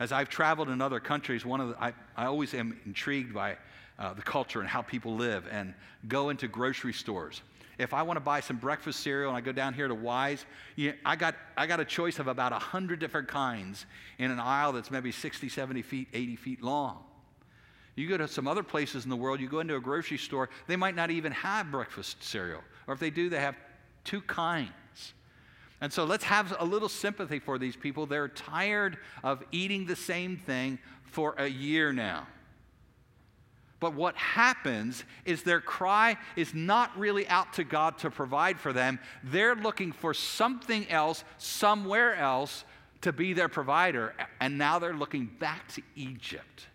As 0.00 0.10
I've 0.10 0.28
traveled 0.28 0.70
in 0.70 0.82
other 0.82 0.98
countries, 0.98 1.46
one 1.46 1.60
of 1.60 1.68
the, 1.68 1.80
I, 1.80 1.92
I 2.16 2.26
always 2.26 2.52
am 2.52 2.80
intrigued 2.84 3.32
by 3.32 3.56
uh, 3.96 4.12
the 4.12 4.22
culture 4.22 4.58
and 4.58 4.68
how 4.68 4.82
people 4.82 5.14
live 5.14 5.46
and 5.52 5.72
go 6.08 6.30
into 6.30 6.48
grocery 6.48 6.92
stores 6.92 7.40
if 7.78 7.94
I 7.94 8.02
want 8.02 8.16
to 8.16 8.20
buy 8.20 8.40
some 8.40 8.56
breakfast 8.56 9.00
cereal 9.00 9.30
and 9.30 9.36
I 9.36 9.40
go 9.40 9.52
down 9.52 9.72
here 9.72 9.86
to 9.86 9.94
Weis, 9.94 10.44
you 10.74 10.88
know, 10.88 10.96
I, 11.06 11.14
got, 11.14 11.36
I 11.56 11.68
got 11.68 11.78
a 11.78 11.84
choice 11.84 12.18
of 12.18 12.26
about 12.26 12.50
100 12.50 12.98
different 12.98 13.28
kinds 13.28 13.86
in 14.18 14.32
an 14.32 14.40
aisle 14.40 14.72
that's 14.72 14.90
maybe 14.90 15.12
60, 15.12 15.48
70 15.48 15.82
feet, 15.82 16.08
80 16.12 16.34
feet 16.34 16.60
long. 16.60 17.04
You 17.98 18.08
go 18.08 18.16
to 18.16 18.28
some 18.28 18.46
other 18.46 18.62
places 18.62 19.02
in 19.02 19.10
the 19.10 19.16
world, 19.16 19.40
you 19.40 19.48
go 19.48 19.58
into 19.58 19.74
a 19.74 19.80
grocery 19.80 20.18
store, 20.18 20.48
they 20.68 20.76
might 20.76 20.94
not 20.94 21.10
even 21.10 21.32
have 21.32 21.72
breakfast 21.72 22.22
cereal. 22.22 22.62
Or 22.86 22.94
if 22.94 23.00
they 23.00 23.10
do, 23.10 23.28
they 23.28 23.40
have 23.40 23.56
two 24.04 24.20
kinds. 24.20 24.70
And 25.80 25.92
so 25.92 26.04
let's 26.04 26.24
have 26.24 26.56
a 26.60 26.64
little 26.64 26.88
sympathy 26.88 27.40
for 27.40 27.58
these 27.58 27.74
people. 27.74 28.06
They're 28.06 28.28
tired 28.28 28.98
of 29.24 29.42
eating 29.50 29.84
the 29.86 29.96
same 29.96 30.36
thing 30.36 30.78
for 31.02 31.34
a 31.38 31.48
year 31.48 31.92
now. 31.92 32.28
But 33.80 33.94
what 33.94 34.14
happens 34.16 35.02
is 35.24 35.42
their 35.42 35.60
cry 35.60 36.18
is 36.36 36.54
not 36.54 36.96
really 36.96 37.26
out 37.26 37.52
to 37.54 37.64
God 37.64 37.98
to 37.98 38.10
provide 38.10 38.60
for 38.60 38.72
them. 38.72 39.00
They're 39.24 39.56
looking 39.56 39.90
for 39.90 40.14
something 40.14 40.88
else, 40.88 41.24
somewhere 41.38 42.14
else, 42.14 42.64
to 43.00 43.12
be 43.12 43.32
their 43.32 43.48
provider. 43.48 44.14
And 44.40 44.56
now 44.56 44.78
they're 44.78 44.94
looking 44.94 45.26
back 45.26 45.66
to 45.74 45.82
Egypt. 45.96 46.66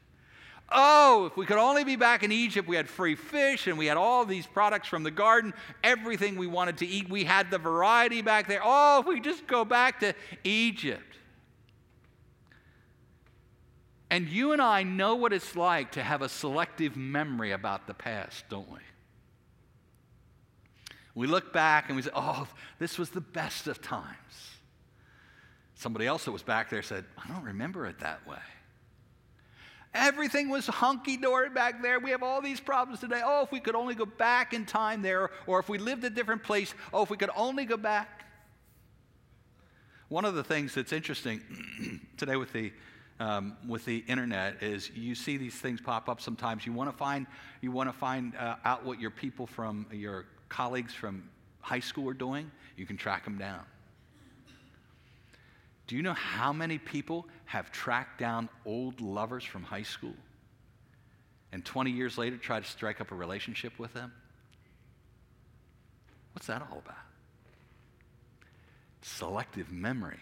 Oh, 0.69 1.25
if 1.27 1.37
we 1.37 1.45
could 1.45 1.57
only 1.57 1.83
be 1.83 1.95
back 1.95 2.23
in 2.23 2.31
Egypt, 2.31 2.67
we 2.67 2.75
had 2.75 2.89
free 2.89 3.15
fish 3.15 3.67
and 3.67 3.77
we 3.77 3.85
had 3.85 3.97
all 3.97 4.25
these 4.25 4.47
products 4.47 4.87
from 4.87 5.03
the 5.03 5.11
garden, 5.11 5.53
everything 5.83 6.35
we 6.35 6.47
wanted 6.47 6.77
to 6.77 6.87
eat. 6.87 7.09
We 7.09 7.25
had 7.25 7.51
the 7.51 7.59
variety 7.59 8.21
back 8.21 8.47
there. 8.47 8.61
Oh, 8.63 9.01
if 9.01 9.05
we 9.05 9.19
just 9.19 9.45
go 9.45 9.65
back 9.65 9.99
to 9.99 10.13
Egypt. 10.43 11.17
And 14.09 14.27
you 14.29 14.53
and 14.53 14.61
I 14.61 14.83
know 14.83 15.15
what 15.15 15.33
it's 15.33 15.55
like 15.55 15.93
to 15.93 16.03
have 16.03 16.21
a 16.21 16.29
selective 16.29 16.95
memory 16.95 17.51
about 17.51 17.87
the 17.87 17.93
past, 17.93 18.45
don't 18.49 18.69
we? 18.71 18.79
We 21.15 21.27
look 21.27 21.53
back 21.53 21.85
and 21.87 21.95
we 21.95 22.01
say, 22.01 22.11
oh, 22.15 22.47
this 22.79 22.97
was 22.97 23.09
the 23.09 23.21
best 23.21 23.67
of 23.67 23.81
times. 23.81 24.49
Somebody 25.75 26.07
else 26.07 26.25
that 26.25 26.31
was 26.31 26.43
back 26.43 26.69
there 26.69 26.81
said, 26.81 27.05
I 27.17 27.27
don't 27.27 27.43
remember 27.43 27.85
it 27.85 27.99
that 27.99 28.25
way. 28.27 28.37
Everything 29.93 30.49
was 30.49 30.65
hunky 30.65 31.17
dory 31.17 31.49
back 31.49 31.81
there. 31.81 31.99
We 31.99 32.11
have 32.11 32.23
all 32.23 32.41
these 32.41 32.59
problems 32.59 32.99
today. 32.99 33.21
Oh, 33.23 33.43
if 33.43 33.51
we 33.51 33.59
could 33.59 33.75
only 33.75 33.93
go 33.93 34.05
back 34.05 34.53
in 34.53 34.65
time 34.65 35.01
there, 35.01 35.29
or 35.45 35.59
if 35.59 35.69
we 35.69 35.77
lived 35.77 36.03
a 36.03 36.09
different 36.09 36.43
place, 36.43 36.73
oh, 36.91 37.03
if 37.03 37.09
we 37.09 37.17
could 37.17 37.29
only 37.35 37.65
go 37.65 37.77
back. 37.77 38.25
One 40.09 40.25
of 40.25 40.35
the 40.35 40.43
things 40.43 40.73
that's 40.73 40.93
interesting 40.93 41.41
today 42.17 42.35
with 42.35 42.51
the 42.53 42.71
um, 43.19 43.55
with 43.67 43.85
the 43.85 44.03
internet 44.07 44.61
is 44.61 44.89
you 44.95 45.13
see 45.13 45.37
these 45.37 45.55
things 45.55 45.79
pop 45.79 46.09
up 46.09 46.19
sometimes. 46.19 46.65
You 46.65 46.73
want 46.73 46.89
to 46.89 46.97
find 46.97 47.27
you 47.61 47.71
want 47.71 47.89
to 47.89 47.97
find 47.97 48.35
uh, 48.35 48.55
out 48.65 48.83
what 48.85 48.99
your 48.99 49.11
people 49.11 49.45
from 49.45 49.85
your 49.91 50.25
colleagues 50.49 50.93
from 50.93 51.29
high 51.61 51.79
school 51.79 52.09
are 52.09 52.15
doing. 52.15 52.51
You 52.75 52.85
can 52.85 52.97
track 52.97 53.23
them 53.23 53.37
down. 53.37 53.61
Do 55.87 55.95
you 55.95 56.01
know 56.01 56.13
how 56.13 56.53
many 56.53 56.77
people 56.77 57.25
have 57.45 57.71
tracked 57.71 58.19
down 58.19 58.49
old 58.65 59.01
lovers 59.01 59.43
from 59.43 59.63
high 59.63 59.83
school 59.83 60.15
and 61.51 61.63
20 61.63 61.91
years 61.91 62.17
later 62.17 62.37
try 62.37 62.59
to 62.59 62.65
strike 62.65 63.01
up 63.01 63.11
a 63.11 63.15
relationship 63.15 63.77
with 63.77 63.93
them? 63.93 64.11
What's 66.33 66.47
that 66.47 66.61
all 66.61 66.79
about? 66.79 66.97
Selective 69.01 69.71
memory. 69.71 70.19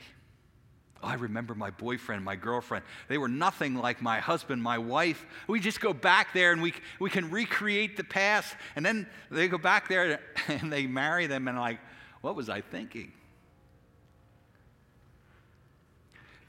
Oh, 1.03 1.07
I 1.07 1.15
remember 1.15 1.55
my 1.55 1.71
boyfriend, 1.71 2.23
my 2.23 2.35
girlfriend. 2.35 2.83
They 3.07 3.17
were 3.17 3.27
nothing 3.27 3.75
like 3.75 4.01
my 4.01 4.19
husband, 4.19 4.61
my 4.61 4.77
wife. 4.77 5.25
We 5.47 5.59
just 5.59 5.79
go 5.79 5.93
back 5.93 6.33
there 6.33 6.51
and 6.51 6.61
we, 6.61 6.73
we 6.99 7.09
can 7.09 7.31
recreate 7.31 7.97
the 7.97 8.03
past. 8.03 8.55
And 8.75 8.85
then 8.85 9.07
they 9.29 9.47
go 9.47 9.57
back 9.57 9.87
there 9.87 10.19
and 10.47 10.71
they 10.71 10.85
marry 10.85 11.27
them, 11.27 11.47
and 11.47 11.57
like, 11.57 11.79
what 12.21 12.35
was 12.35 12.49
I 12.49 12.61
thinking? 12.61 13.13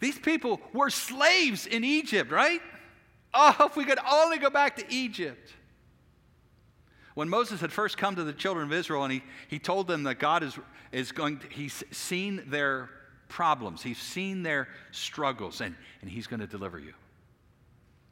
These 0.03 0.19
people 0.19 0.61
were 0.73 0.91
slaves 0.91 1.65
in 1.65 1.85
Egypt, 1.85 2.33
right? 2.33 2.61
Oh, 3.33 3.55
if 3.61 3.77
we 3.77 3.85
could 3.85 4.01
only 4.11 4.37
go 4.37 4.51
back 4.51 4.75
to 4.79 4.85
Egypt. 4.93 5.53
When 7.15 7.29
Moses 7.29 7.61
had 7.61 7.71
first 7.73 7.99
come 7.99 8.17
to 8.17 8.25
the 8.25 8.33
children 8.33 8.67
of 8.67 8.73
Israel 8.73 9.05
and 9.05 9.13
he, 9.13 9.23
he 9.47 9.61
told 9.61 9.87
them 9.87 10.03
that 10.03 10.19
God 10.19 10.43
is, 10.43 10.59
is 10.91 11.13
going 11.13 11.39
to, 11.39 11.47
he's 11.47 11.85
seen 11.93 12.43
their 12.49 12.91
problems. 13.29 13.81
He's 13.81 13.99
seen 13.99 14.43
their 14.43 14.67
struggles, 14.91 15.61
and, 15.61 15.77
and 16.01 16.11
he's 16.11 16.27
going 16.27 16.41
to 16.41 16.49
deliver 16.49 16.81
you. 16.81 16.95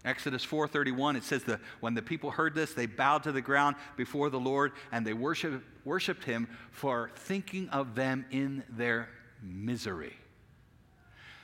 Exodus 0.05 0.47
4:31 0.47 1.17
it 1.17 1.25
says 1.25 1.43
that 1.45 1.59
when 1.81 1.95
the 1.95 2.03
people 2.03 2.31
heard 2.31 2.55
this 2.55 2.73
they 2.73 2.87
bowed 2.87 3.25
to 3.25 3.33
the 3.33 3.43
ground 3.43 3.75
before 3.97 4.31
the 4.31 4.41
Lord 4.41 4.73
and 4.93 5.05
they 5.05 5.13
worship, 5.13 5.65
worshiped 5.85 6.23
him 6.23 6.47
for 6.71 7.11
thinking 7.17 7.69
of 7.71 7.97
them 7.97 8.25
in 8.31 8.63
their 8.71 9.09
misery. 9.43 10.15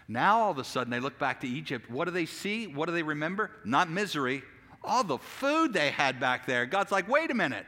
Now 0.09 0.41
all 0.41 0.51
of 0.51 0.59
a 0.59 0.65
sudden 0.65 0.91
they 0.91 1.01
look 1.01 1.19
back 1.19 1.41
to 1.41 1.49
Egypt. 1.49 1.91
What 1.91 2.05
do 2.05 2.11
they 2.11 2.27
see? 2.27 2.67
What 2.67 2.87
do 2.87 2.93
they 2.93 3.03
remember? 3.03 3.51
Not 3.65 3.91
misery, 3.91 4.43
all 4.85 5.03
the 5.03 5.19
food 5.19 5.73
they 5.73 5.91
had 5.91 6.21
back 6.21 6.47
there. 6.47 6.65
God's 6.65 6.93
like, 6.93 7.09
"Wait 7.09 7.31
a 7.31 7.35
minute. 7.35 7.67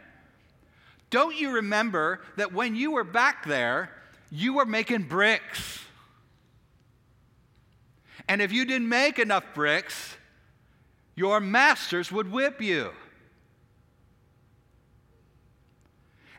Don't 1.10 1.34
you 1.34 1.50
remember 1.50 2.20
that 2.36 2.52
when 2.52 2.76
you 2.76 2.92
were 2.92 3.04
back 3.04 3.44
there, 3.44 3.90
you 4.30 4.52
were 4.54 4.66
making 4.66 5.04
bricks?" 5.04 5.84
And 8.28 8.42
if 8.42 8.52
you 8.52 8.64
didn't 8.64 8.88
make 8.88 9.18
enough 9.18 9.44
bricks, 9.54 10.16
your 11.16 11.40
masters 11.40 12.12
would 12.12 12.30
whip 12.30 12.60
you. 12.60 12.92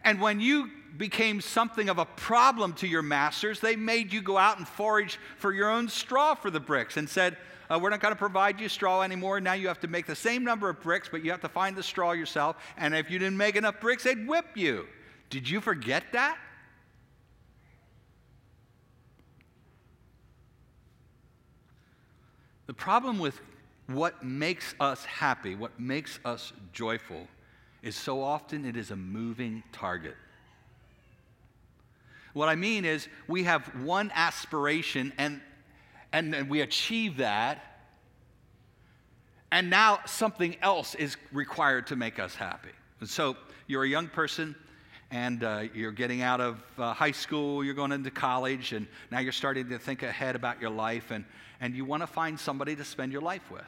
And 0.04 0.22
when 0.22 0.40
you 0.40 0.72
became 0.98 1.42
something 1.42 1.90
of 1.90 1.98
a 1.98 2.06
problem 2.06 2.74
to 2.74 2.88
your 2.88 3.02
masters, 3.02 3.60
they 3.60 3.76
made 3.76 4.12
you 4.12 4.22
go 4.22 4.38
out 4.38 4.58
and 4.58 4.68
forage 4.68 5.20
for 5.38 5.54
your 5.54 5.70
own 5.70 5.88
straw 5.88 6.36
for 6.36 6.50
the 6.50 6.60
bricks 6.60 6.98
and 6.98 7.08
said, 7.10 7.38
uh, 7.70 7.80
We're 7.82 7.90
not 7.90 8.00
going 8.00 8.14
to 8.14 8.20
provide 8.20 8.60
you 8.60 8.70
straw 8.70 9.02
anymore. 9.02 9.40
Now 9.40 9.54
you 9.54 9.68
have 9.68 9.80
to 9.82 9.88
make 9.88 10.06
the 10.06 10.16
same 10.16 10.44
number 10.44 10.70
of 10.70 10.82
bricks, 10.82 11.10
but 11.10 11.24
you 11.24 11.32
have 11.32 11.42
to 11.42 11.50
find 11.50 11.76
the 11.76 11.84
straw 11.84 12.12
yourself. 12.12 12.56
And 12.78 12.96
if 12.96 13.10
you 13.10 13.20
didn't 13.20 13.38
make 13.38 13.56
enough 13.56 13.80
bricks, 13.80 14.04
they'd 14.04 14.28
whip 14.28 14.46
you. 14.56 14.88
Did 15.30 15.50
you 15.50 15.62
forget 15.62 16.04
that? 16.14 16.38
The 22.68 22.74
problem 22.74 23.18
with 23.18 23.40
what 23.88 24.24
makes 24.24 24.76
us 24.80 25.04
happy, 25.06 25.56
what 25.56 25.80
makes 25.80 26.20
us 26.24 26.54
joyful, 26.72 27.28
is 27.82 27.96
so 27.96 28.22
often 28.22 28.66
it 28.66 28.78
is 28.78 28.92
a 28.92 28.96
moving 28.96 29.64
target. 29.72 30.16
What 32.34 32.50
I 32.50 32.56
mean 32.56 32.86
is, 32.86 33.08
we 33.28 33.44
have 33.44 33.64
one 33.84 34.12
aspiration 34.14 35.14
and, 35.18 35.42
and, 36.12 36.50
we 36.50 36.62
achieve 36.62 37.18
that, 37.18 37.64
and 39.52 39.70
now 39.70 40.00
something 40.06 40.56
else 40.62 40.96
is 40.96 41.18
required 41.32 41.88
to 41.88 41.96
make 41.96 42.20
us 42.20 42.36
happy. 42.36 42.70
And 43.00 43.10
so 43.10 43.36
you're 43.68 43.84
a 43.84 43.88
young 43.88 44.08
person 44.08 44.56
and 45.12 45.44
uh, 45.44 45.64
you're 45.74 45.92
getting 45.92 46.22
out 46.22 46.40
of 46.40 46.62
uh, 46.78 46.94
high 46.94 47.12
school, 47.12 47.64
you're 47.64 47.74
going 47.74 47.92
into 47.92 48.12
college, 48.12 48.74
and 48.74 48.88
now 49.10 49.20
you're 49.20 49.32
starting 49.32 49.70
to 49.70 49.80
think 49.80 50.04
ahead 50.04 50.36
about 50.36 50.62
your 50.62 50.70
life, 50.70 51.10
and, 51.10 51.26
and 51.60 51.76
you 51.76 51.84
want 51.84 52.04
to 52.04 52.08
find 52.08 52.40
somebody 52.40 52.76
to 52.76 52.84
spend 52.84 53.12
your 53.12 53.22
life 53.22 53.50
with. 53.50 53.66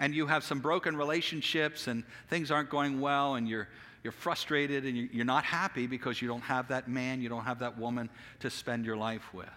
And 0.00 0.12
you 0.12 0.26
have 0.26 0.42
some 0.42 0.58
broken 0.58 0.96
relationships, 0.96 1.86
and 1.86 2.02
things 2.28 2.50
aren't 2.50 2.68
going 2.68 3.00
well, 3.00 3.36
and 3.36 3.48
you're, 3.48 3.68
you're 4.02 4.12
frustrated, 4.12 4.84
and 4.84 4.96
you're 5.12 5.24
not 5.24 5.44
happy 5.44 5.86
because 5.86 6.22
you 6.22 6.28
don't 6.28 6.40
have 6.42 6.68
that 6.68 6.88
man, 6.88 7.20
you 7.20 7.28
don't 7.28 7.44
have 7.44 7.58
that 7.58 7.78
woman 7.78 8.08
to 8.40 8.50
spend 8.50 8.86
your 8.86 8.96
life 8.96 9.34
with. 9.34 9.48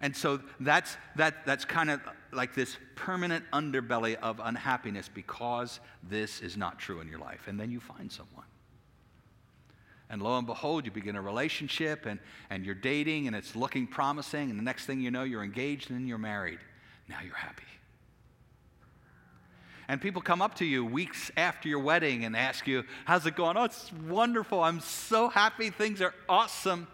And 0.00 0.16
so 0.16 0.40
that's, 0.60 0.96
that, 1.16 1.44
that's 1.44 1.64
kind 1.64 1.90
of 1.90 2.00
like 2.32 2.54
this 2.54 2.76
permanent 2.94 3.44
underbelly 3.52 4.14
of 4.16 4.40
unhappiness 4.42 5.08
because 5.12 5.80
this 6.08 6.40
is 6.40 6.56
not 6.56 6.78
true 6.78 7.00
in 7.00 7.08
your 7.08 7.18
life. 7.18 7.48
And 7.48 7.58
then 7.58 7.70
you 7.70 7.80
find 7.80 8.10
someone. 8.10 8.44
And 10.10 10.22
lo 10.22 10.38
and 10.38 10.46
behold, 10.46 10.86
you 10.86 10.90
begin 10.90 11.16
a 11.16 11.22
relationship 11.22 12.06
and, 12.06 12.20
and 12.48 12.64
you're 12.64 12.74
dating 12.74 13.26
and 13.26 13.36
it's 13.36 13.56
looking 13.56 13.86
promising. 13.86 14.50
And 14.50 14.58
the 14.58 14.62
next 14.62 14.86
thing 14.86 15.00
you 15.00 15.10
know, 15.10 15.24
you're 15.24 15.44
engaged 15.44 15.90
and 15.90 16.08
you're 16.08 16.16
married. 16.16 16.60
Now 17.08 17.18
you're 17.24 17.34
happy. 17.34 17.64
And 19.88 20.00
people 20.00 20.20
come 20.20 20.42
up 20.42 20.56
to 20.56 20.66
you 20.66 20.84
weeks 20.84 21.30
after 21.36 21.68
your 21.68 21.78
wedding 21.78 22.26
and 22.26 22.36
ask 22.36 22.66
you, 22.66 22.84
How's 23.06 23.24
it 23.26 23.34
going? 23.34 23.56
Oh, 23.56 23.64
it's 23.64 23.90
wonderful. 24.06 24.62
I'm 24.62 24.80
so 24.80 25.28
happy. 25.28 25.70
Things 25.70 26.02
are 26.02 26.14
awesome. 26.28 26.86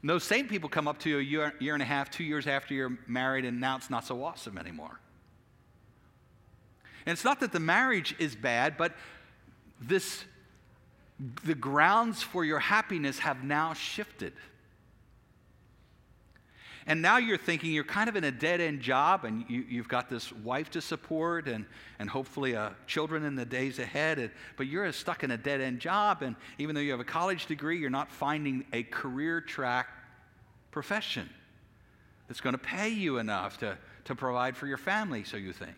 And 0.00 0.08
those 0.10 0.22
same 0.22 0.46
people 0.46 0.68
come 0.68 0.86
up 0.86 0.98
to 1.00 1.10
you 1.10 1.18
a 1.18 1.22
year, 1.22 1.54
year 1.58 1.74
and 1.74 1.82
a 1.82 1.86
half, 1.86 2.10
two 2.10 2.24
years 2.24 2.46
after 2.46 2.74
you're 2.74 2.96
married, 3.06 3.44
and 3.44 3.60
now 3.60 3.76
it's 3.76 3.90
not 3.90 4.04
so 4.04 4.22
awesome 4.22 4.56
anymore. 4.56 5.00
And 7.06 7.12
it's 7.12 7.24
not 7.24 7.40
that 7.40 7.52
the 7.52 7.60
marriage 7.60 8.14
is 8.18 8.36
bad, 8.36 8.76
but 8.76 8.94
this 9.80 10.24
the 11.44 11.54
grounds 11.54 12.22
for 12.22 12.44
your 12.44 12.58
happiness 12.58 13.20
have 13.20 13.44
now 13.44 13.72
shifted. 13.72 14.32
And 16.86 17.00
now 17.00 17.16
you're 17.16 17.38
thinking 17.38 17.72
you're 17.72 17.82
kind 17.82 18.08
of 18.10 18.16
in 18.16 18.24
a 18.24 18.30
dead 18.30 18.60
end 18.60 18.80
job 18.80 19.24
and 19.24 19.44
you, 19.48 19.78
have 19.78 19.88
got 19.88 20.10
this 20.10 20.30
wife 20.32 20.70
to 20.72 20.82
support 20.82 21.48
and, 21.48 21.64
and 21.98 22.10
hopefully 22.10 22.54
uh, 22.54 22.70
children 22.86 23.24
in 23.24 23.34
the 23.34 23.46
days 23.46 23.78
ahead. 23.78 24.18
And, 24.18 24.30
but 24.56 24.66
you're 24.66 24.90
stuck 24.92 25.24
in 25.24 25.30
a 25.30 25.38
dead 25.38 25.62
end 25.62 25.80
job. 25.80 26.22
And 26.22 26.36
even 26.58 26.74
though 26.74 26.82
you 26.82 26.90
have 26.90 27.00
a 27.00 27.04
college 27.04 27.46
degree, 27.46 27.78
you're 27.78 27.88
not 27.88 28.12
finding 28.12 28.66
a 28.72 28.82
career 28.82 29.40
track 29.40 29.88
profession 30.70 31.30
that's 32.28 32.40
going 32.40 32.54
to 32.54 32.58
pay 32.58 32.90
you 32.90 33.18
enough 33.18 33.58
to, 33.58 33.78
to 34.04 34.14
provide 34.14 34.56
for 34.56 34.66
your 34.66 34.78
family, 34.78 35.24
so 35.24 35.36
you 35.36 35.52
think. 35.52 35.74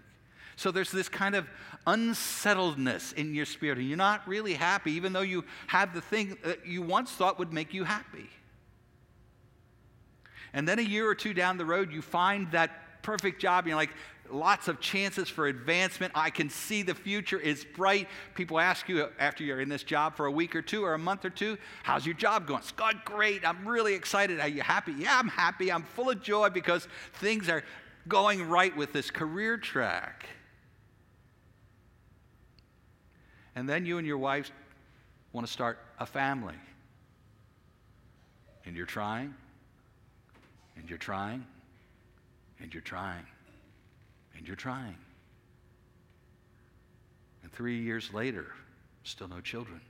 So 0.56 0.70
there's 0.70 0.90
this 0.90 1.08
kind 1.08 1.34
of 1.34 1.46
unsettledness 1.86 3.12
in 3.12 3.34
your 3.34 3.44
spirit, 3.44 3.78
and 3.78 3.86
you're 3.86 3.96
not 3.96 4.26
really 4.26 4.54
happy, 4.54 4.92
even 4.92 5.12
though 5.12 5.20
you 5.20 5.44
have 5.66 5.94
the 5.94 6.00
thing 6.00 6.38
that 6.44 6.66
you 6.66 6.82
once 6.82 7.12
thought 7.12 7.38
would 7.38 7.52
make 7.52 7.74
you 7.74 7.84
happy. 7.84 8.28
And 10.56 10.66
then 10.66 10.78
a 10.78 10.82
year 10.82 11.06
or 11.06 11.14
two 11.14 11.34
down 11.34 11.58
the 11.58 11.66
road, 11.66 11.92
you 11.92 12.00
find 12.00 12.50
that 12.52 13.02
perfect 13.02 13.42
job, 13.42 13.64
and 13.64 13.68
you're 13.68 13.76
like, 13.76 13.92
lots 14.30 14.68
of 14.68 14.80
chances 14.80 15.28
for 15.28 15.48
advancement. 15.48 16.12
I 16.16 16.30
can 16.30 16.48
see 16.48 16.82
the 16.82 16.94
future 16.94 17.38
is 17.38 17.64
bright. 17.76 18.08
People 18.34 18.58
ask 18.58 18.88
you 18.88 19.06
after 19.18 19.44
you're 19.44 19.60
in 19.60 19.68
this 19.68 19.82
job 19.82 20.16
for 20.16 20.24
a 20.24 20.30
week 20.30 20.56
or 20.56 20.62
two 20.62 20.82
or 20.82 20.94
a 20.94 20.98
month 20.98 21.26
or 21.26 21.30
two, 21.30 21.58
how's 21.82 22.06
your 22.06 22.14
job 22.14 22.46
going? 22.46 22.60
It's 22.60 22.72
going 22.72 22.98
great. 23.04 23.46
I'm 23.46 23.68
really 23.68 23.92
excited. 23.92 24.40
Are 24.40 24.48
you 24.48 24.62
happy? 24.62 24.94
Yeah, 24.98 25.18
I'm 25.18 25.28
happy. 25.28 25.70
I'm 25.70 25.82
full 25.82 26.08
of 26.08 26.22
joy 26.22 26.48
because 26.48 26.88
things 27.12 27.50
are 27.50 27.62
going 28.08 28.48
right 28.48 28.74
with 28.74 28.94
this 28.94 29.10
career 29.10 29.58
track. 29.58 30.24
And 33.54 33.68
then 33.68 33.84
you 33.84 33.98
and 33.98 34.06
your 34.06 34.18
wife 34.18 34.50
want 35.34 35.46
to 35.46 35.52
start 35.52 35.78
a 36.00 36.06
family. 36.06 36.56
And 38.64 38.74
you're 38.74 38.86
trying, 38.86 39.34
and 40.76 40.88
you're 40.88 40.98
trying, 40.98 41.44
and 42.60 42.72
you're 42.72 42.82
trying, 42.82 43.26
and 44.36 44.46
you're 44.46 44.56
trying. 44.56 44.96
And 47.42 47.52
three 47.52 47.80
years 47.80 48.12
later, 48.12 48.46
still 49.04 49.28
no 49.28 49.40
children. 49.40 49.80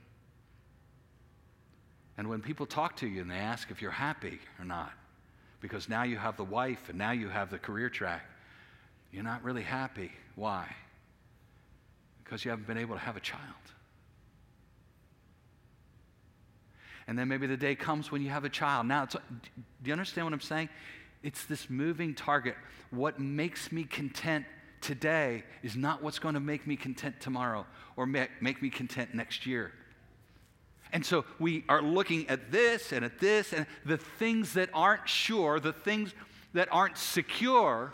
And 2.17 2.29
when 2.29 2.41
people 2.41 2.65
talk 2.65 2.95
to 2.97 3.07
you 3.07 3.21
and 3.21 3.29
they 3.29 3.35
ask 3.35 3.69
if 3.69 3.81
you're 3.81 3.91
happy 3.91 4.39
or 4.59 4.65
not, 4.65 4.91
because 5.61 5.89
now 5.89 6.03
you 6.03 6.17
have 6.17 6.37
the 6.37 6.43
wife 6.43 6.89
and 6.89 6.97
now 6.97 7.11
you 7.11 7.29
have 7.29 7.49
the 7.49 7.59
career 7.59 7.89
track, 7.89 8.23
you're 9.11 9.23
not 9.23 9.43
really 9.43 9.63
happy. 9.63 10.11
Why? 10.35 10.67
Because 12.23 12.43
you 12.43 12.51
haven't 12.51 12.67
been 12.67 12.77
able 12.77 12.95
to 12.95 13.01
have 13.01 13.17
a 13.17 13.21
child. 13.21 13.43
And 17.07 17.17
then 17.17 17.29
maybe 17.29 17.47
the 17.47 17.57
day 17.57 17.73
comes 17.73 18.11
when 18.11 18.21
you 18.21 18.29
have 18.29 18.43
a 18.43 18.49
child. 18.49 18.85
Now, 18.85 19.05
do 19.05 19.19
you 19.85 19.93
understand 19.93 20.25
what 20.25 20.33
I'm 20.33 20.41
saying? 20.41 20.69
It's 21.23 21.45
this 21.45 21.69
moving 21.69 22.13
target. 22.13 22.55
What 22.91 23.19
makes 23.19 23.71
me 23.71 23.85
content 23.85 24.45
today 24.81 25.43
is 25.63 25.75
not 25.75 26.03
what's 26.03 26.19
going 26.19 26.33
to 26.33 26.39
make 26.39 26.67
me 26.67 26.75
content 26.75 27.15
tomorrow 27.19 27.65
or 27.95 28.05
make 28.05 28.61
me 28.61 28.69
content 28.69 29.13
next 29.13 29.45
year. 29.45 29.71
And 30.93 31.05
so 31.05 31.25
we 31.39 31.63
are 31.67 31.81
looking 31.81 32.29
at 32.29 32.51
this 32.51 32.91
and 32.91 33.03
at 33.03 33.19
this, 33.19 33.51
and 33.51 33.65
the 33.85 33.97
things 33.97 34.53
that 34.53 34.69
aren't 34.73 35.07
sure, 35.07 35.59
the 35.59 35.73
things 35.73 36.13
that 36.53 36.69
aren't 36.71 36.97
secure, 36.97 37.93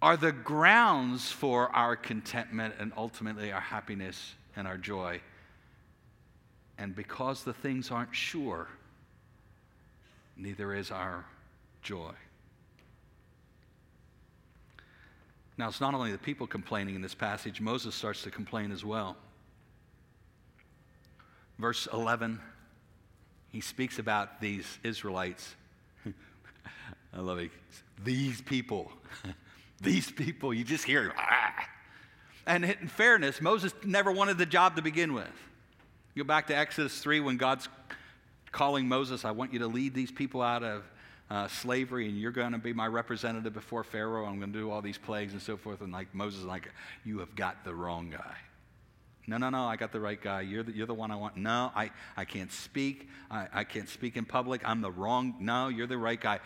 are 0.00 0.16
the 0.16 0.32
grounds 0.32 1.30
for 1.30 1.68
our 1.74 1.96
contentment 1.96 2.74
and 2.78 2.92
ultimately 2.96 3.52
our 3.52 3.60
happiness 3.60 4.34
and 4.56 4.66
our 4.66 4.76
joy 4.76 5.20
and 6.78 6.94
because 6.94 7.44
the 7.44 7.54
things 7.54 7.90
aren't 7.90 8.14
sure, 8.14 8.68
neither 10.36 10.74
is 10.74 10.90
our 10.90 11.24
joy. 11.82 12.12
Now, 15.56 15.68
it's 15.68 15.80
not 15.80 15.94
only 15.94 16.10
the 16.10 16.18
people 16.18 16.46
complaining 16.46 16.96
in 16.96 17.02
this 17.02 17.14
passage, 17.14 17.60
Moses 17.60 17.94
starts 17.94 18.22
to 18.24 18.30
complain 18.30 18.72
as 18.72 18.84
well. 18.84 19.16
Verse 21.58 21.86
11, 21.92 22.40
he 23.52 23.60
speaks 23.60 24.00
about 24.00 24.40
these 24.40 24.66
Israelites. 24.82 25.54
I 27.14 27.20
love 27.20 27.38
it. 27.38 27.52
These 28.02 28.42
people. 28.42 28.90
these 29.80 30.10
people. 30.10 30.52
You 30.52 30.64
just 30.64 30.84
hear, 30.84 31.14
ah. 31.16 31.68
And 32.46 32.64
in 32.64 32.88
fairness, 32.88 33.40
Moses 33.40 33.72
never 33.84 34.10
wanted 34.10 34.38
the 34.38 34.46
job 34.46 34.74
to 34.74 34.82
begin 34.82 35.14
with. 35.14 35.30
Go 36.16 36.22
back 36.22 36.46
to 36.46 36.56
Exodus 36.56 36.96
3 37.00 37.18
when 37.18 37.36
God's 37.36 37.68
calling 38.52 38.86
Moses, 38.86 39.24
I 39.24 39.32
want 39.32 39.52
you 39.52 39.58
to 39.58 39.66
lead 39.66 39.94
these 39.94 40.12
people 40.12 40.42
out 40.42 40.62
of 40.62 40.84
uh, 41.28 41.48
slavery 41.48 42.08
and 42.08 42.16
you're 42.16 42.30
going 42.30 42.52
to 42.52 42.58
be 42.58 42.72
my 42.72 42.86
representative 42.86 43.52
before 43.52 43.82
Pharaoh. 43.82 44.24
I'm 44.24 44.38
going 44.38 44.52
to 44.52 44.58
do 44.58 44.70
all 44.70 44.80
these 44.80 44.96
plagues 44.96 45.32
and 45.32 45.42
so 45.42 45.56
forth. 45.56 45.80
And 45.80 45.92
like 45.92 46.14
Moses 46.14 46.44
like, 46.44 46.70
you 47.04 47.18
have 47.18 47.34
got 47.34 47.64
the 47.64 47.74
wrong 47.74 48.10
guy. 48.10 48.36
No, 49.26 49.38
no, 49.38 49.50
no, 49.50 49.64
I 49.64 49.74
got 49.74 49.90
the 49.90 49.98
right 49.98 50.20
guy. 50.20 50.42
You're 50.42 50.62
the, 50.62 50.70
you're 50.70 50.86
the 50.86 50.94
one 50.94 51.10
I 51.10 51.16
want. 51.16 51.36
No, 51.36 51.72
I, 51.74 51.90
I 52.16 52.24
can't 52.24 52.52
speak. 52.52 53.08
I, 53.28 53.48
I 53.52 53.64
can't 53.64 53.88
speak 53.88 54.16
in 54.16 54.24
public. 54.24 54.60
I'm 54.64 54.82
the 54.82 54.92
wrong. 54.92 55.34
No, 55.40 55.66
you're 55.66 55.88
the 55.88 55.98
right 55.98 56.20
guy. 56.20 56.38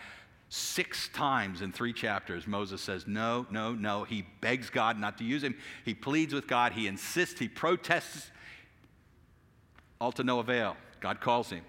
Six 0.47 1.09
times 1.09 1.61
in 1.61 1.71
three 1.71 1.93
chapters, 1.93 2.47
Moses 2.47 2.81
says, 2.81 3.05
No, 3.05 3.45
no, 3.51 3.73
no. 3.73 4.03
He 4.03 4.25
begs 4.41 4.71
God 4.71 4.97
not 4.97 5.19
to 5.19 5.23
use 5.23 5.43
him. 5.43 5.55
He 5.85 5.93
pleads 5.93 6.33
with 6.33 6.47
God. 6.47 6.71
He 6.71 6.87
insists. 6.87 7.39
He 7.39 7.47
protests 7.47 8.31
all 9.99 10.11
to 10.13 10.23
no 10.23 10.39
avail. 10.39 10.77
God 10.99 11.19
calls 11.21 11.49
him. 11.49 11.63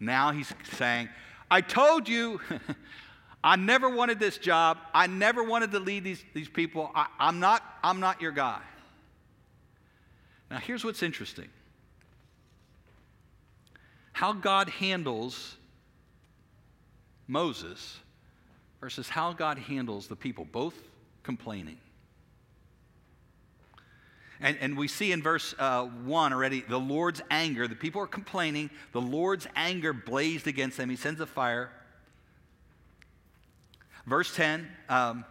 Now 0.00 0.32
he's 0.32 0.52
saying, 0.74 1.08
I 1.50 1.60
told 1.60 2.08
you, 2.08 2.40
I 3.44 3.56
never 3.56 3.88
wanted 3.88 4.18
this 4.18 4.38
job. 4.38 4.78
I 4.92 5.06
never 5.06 5.44
wanted 5.44 5.70
to 5.72 5.78
lead 5.78 6.04
these, 6.04 6.22
these 6.34 6.48
people. 6.48 6.90
I, 6.94 7.06
I'm, 7.18 7.38
not, 7.38 7.62
I'm 7.84 8.00
not 8.00 8.20
your 8.20 8.32
guy. 8.32 8.60
Now, 10.50 10.58
here's 10.58 10.84
what's 10.84 11.02
interesting 11.02 11.48
how 14.12 14.32
God 14.32 14.70
handles 14.70 15.56
Moses 17.28 17.98
versus 18.80 19.08
how 19.08 19.32
God 19.34 19.58
handles 19.58 20.06
the 20.06 20.16
people, 20.16 20.46
both 20.50 20.74
complaining. 21.22 21.76
And, 24.40 24.56
and 24.60 24.76
we 24.76 24.88
see 24.88 25.12
in 25.12 25.22
verse 25.22 25.54
uh, 25.58 25.84
1 25.84 26.32
already 26.32 26.62
the 26.62 26.78
Lord's 26.78 27.22
anger. 27.30 27.66
The 27.66 27.74
people 27.74 28.02
are 28.02 28.06
complaining. 28.06 28.70
The 28.92 29.00
Lord's 29.00 29.46
anger 29.56 29.92
blazed 29.92 30.46
against 30.46 30.76
them. 30.76 30.90
He 30.90 30.96
sends 30.96 31.20
a 31.20 31.26
fire. 31.26 31.70
Verse 34.06 34.34
10 34.34 34.68
um, 34.88 35.24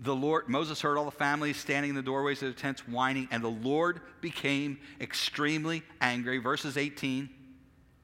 the 0.00 0.14
Lord, 0.14 0.48
Moses 0.48 0.80
heard 0.80 0.96
all 0.96 1.04
the 1.04 1.10
families 1.10 1.56
standing 1.56 1.90
in 1.90 1.96
the 1.96 2.02
doorways 2.02 2.42
of 2.42 2.54
the 2.54 2.60
tents 2.60 2.86
whining, 2.86 3.26
and 3.32 3.42
the 3.42 3.48
Lord 3.48 4.00
became 4.20 4.78
extremely 5.00 5.82
angry. 6.00 6.38
Verses 6.38 6.76
18. 6.76 7.28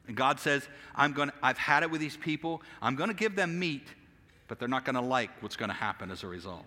And 0.09 0.17
God 0.17 0.41
says, 0.41 0.69
I'm 0.95 1.13
going 1.13 1.29
to, 1.29 1.35
I've 1.43 1.57
had 1.57 1.83
it 1.83 1.91
with 1.91 2.01
these 2.01 2.17
people. 2.17 2.63
I'm 2.83 2.97
going 2.97 3.09
to 3.09 3.15
give 3.15 3.37
them 3.37 3.59
meat, 3.59 3.87
but 4.49 4.59
they're 4.59 4.69
not 4.69 4.85
going 4.85 4.97
to 4.97 5.01
like 5.01 5.31
what's 5.41 5.57
going 5.57 5.71
to 5.71 5.75
happen 5.75 6.11
as 6.11 6.25
a 6.25 6.27
result. 6.27 6.65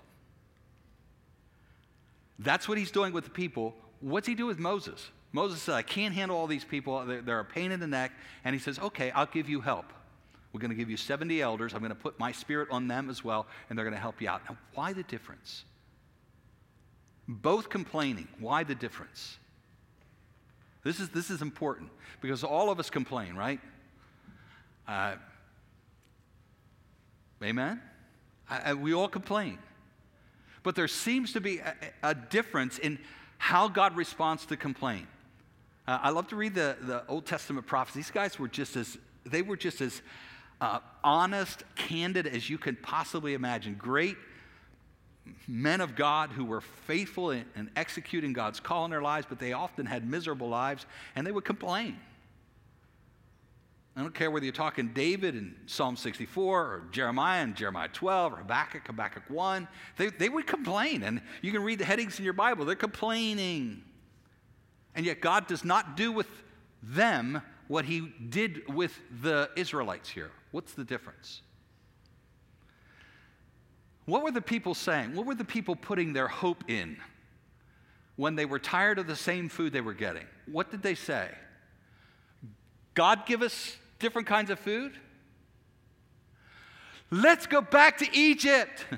That's 2.40 2.68
what 2.68 2.78
he's 2.78 2.92
doing 2.92 3.14
with 3.14 3.24
the 3.24 3.30
people. 3.30 3.76
What's 4.00 4.28
he 4.28 4.36
do 4.36 4.46
with 4.46 4.60
Moses? 4.60 5.10
Moses 5.32 5.62
said, 5.62 5.76
I 5.76 5.82
can't 5.82 6.14
handle 6.14 6.38
all 6.38 6.48
these 6.48 6.64
people. 6.64 7.04
They're, 7.06 7.40
a 7.40 7.46
pain 7.46 7.72
in 7.72 7.80
the 7.80 7.88
neck. 7.88 8.12
And 8.44 8.54
he 8.54 8.60
says, 8.60 8.80
Okay, 8.80 9.12
I'll 9.12 9.26
give 9.26 9.50
you 9.50 9.62
help. 9.62 9.86
We're 10.54 10.62
going 10.62 10.72
to 10.72 10.76
give 10.78 10.90
you 10.90 10.98
70 10.98 11.42
elders. 11.42 11.74
I'm 11.74 11.80
going 11.80 11.90
to 11.90 11.96
put 11.96 12.18
my 12.20 12.32
spirit 12.32 12.70
on 12.72 12.88
them 12.88 13.10
as 13.10 13.24
well, 13.24 13.46
and 13.70 13.78
they're 13.78 13.86
going 13.86 13.96
to 13.96 14.02
help 14.02 14.22
you 14.22 14.30
out. 14.30 14.42
Now, 14.50 14.58
why 14.74 14.94
the 14.94 15.04
difference? 15.04 15.66
Both 17.28 17.70
complaining. 17.70 18.28
Why 18.40 18.64
the 18.64 18.76
difference? 18.76 19.38
This 20.84 21.00
is, 21.00 21.10
this 21.10 21.30
is 21.30 21.42
important 21.42 21.90
because 22.22 22.44
all 22.44 22.70
of 22.70 22.80
us 22.80 22.90
complain, 22.90 23.36
right? 23.36 23.60
Uh, 24.88 25.16
amen? 27.44 27.82
I, 28.50 28.72
I, 28.72 28.74
we 28.74 28.94
all 28.94 29.10
complain. 29.10 29.60
But 30.68 30.76
there 30.76 30.90
seems 30.90 31.32
to 31.32 31.40
be 31.40 31.60
a, 31.60 31.74
a 32.04 32.14
difference 32.14 32.78
in 32.78 33.00
how 33.38 33.70
God 33.70 33.96
responds 33.96 34.46
to 34.48 34.58
complaint. 34.58 35.08
Uh, 35.88 36.00
I 36.02 36.10
love 36.10 36.28
to 36.28 36.36
read 36.36 36.56
the, 36.56 36.76
the 36.82 37.08
Old 37.08 37.26
Testament 37.26 37.66
prophets. 37.66 37.96
These 37.96 38.12
guys 38.12 38.38
were 38.38 38.50
just 38.50 38.76
as, 38.76 38.98
they 39.26 39.42
were 39.42 39.56
just 39.56 39.80
as 39.80 40.02
uh, 40.60 40.80
honest, 41.06 41.64
candid 41.76 42.28
as 42.28 42.50
you 42.50 42.58
could 42.58 42.84
possibly 42.84 43.34
imagine. 43.34 43.76
Great 43.76 44.18
men 45.48 45.80
of 45.80 45.96
God 45.96 46.32
who 46.32 46.44
were 46.44 46.60
faithful 46.60 47.32
in, 47.32 47.46
in 47.56 47.72
executing 47.78 48.34
God's 48.34 48.60
call 48.60 48.84
in 48.84 48.92
their 48.92 49.02
lives, 49.02 49.26
but 49.30 49.40
they 49.40 49.54
often 49.54 49.86
had 49.86 50.06
miserable 50.06 50.50
lives 50.50 50.86
and 51.16 51.26
they 51.26 51.32
would 51.32 51.46
complain. 51.46 51.96
I 53.98 54.02
don't 54.02 54.14
care 54.14 54.30
whether 54.30 54.46
you're 54.46 54.54
talking 54.54 54.90
David 54.90 55.36
in 55.36 55.56
Psalm 55.66 55.98
64 55.98 56.62
or 56.62 56.84
Jeremiah 56.92 57.42
in 57.42 57.56
Jeremiah 57.56 57.88
12 57.88 58.34
or 58.34 58.36
Habakkuk, 58.36 58.86
Habakkuk 58.86 59.24
1. 59.28 59.68
They, 59.98 60.10
they 60.10 60.30
would 60.30 60.46
complain. 60.46 61.02
And 61.02 61.20
you 61.42 61.52
can 61.52 61.64
read 61.64 61.80
the 61.80 61.86
headings 61.86 62.20
in 62.20 62.24
your 62.24 62.36
Bible. 62.36 62.64
They're 62.64 62.76
complaining. 62.76 63.82
And 64.94 65.04
yet 65.04 65.20
God 65.20 65.48
does 65.48 65.66
not 65.66 65.98
do 65.98 66.12
with 66.12 66.28
them 66.84 67.42
what 67.68 67.86
he 67.86 68.14
did 68.30 68.72
with 68.72 68.96
the 69.24 69.50
Israelites 69.56 70.10
here. 70.10 70.30
What's 70.52 70.74
the 70.74 70.84
difference? 70.84 71.42
What 74.06 74.22
were 74.22 74.32
the 74.32 74.42
people 74.42 74.76
saying? 74.76 75.16
What 75.16 75.26
were 75.26 75.36
the 75.36 75.44
people 75.44 75.76
putting 75.76 76.14
their 76.14 76.28
hope 76.28 76.70
in 76.70 76.98
when 78.16 78.36
they 78.36 78.46
were 78.46 78.60
tired 78.60 79.00
of 79.00 79.08
the 79.08 79.16
same 79.16 79.50
food 79.50 79.74
they 79.74 79.82
were 79.82 79.96
getting? 79.96 80.26
What 80.46 80.70
did 80.70 80.84
they 80.84 80.94
say? 80.94 81.32
God 82.94 83.26
give 83.26 83.42
us 83.42 83.78
different 84.00 84.28
kinds 84.28 84.50
of 84.50 84.60
food? 84.60 84.94
Let's 87.10 87.48
go 87.48 87.62
back 87.62 88.00
to 88.00 88.08
Egypt. 88.18 88.86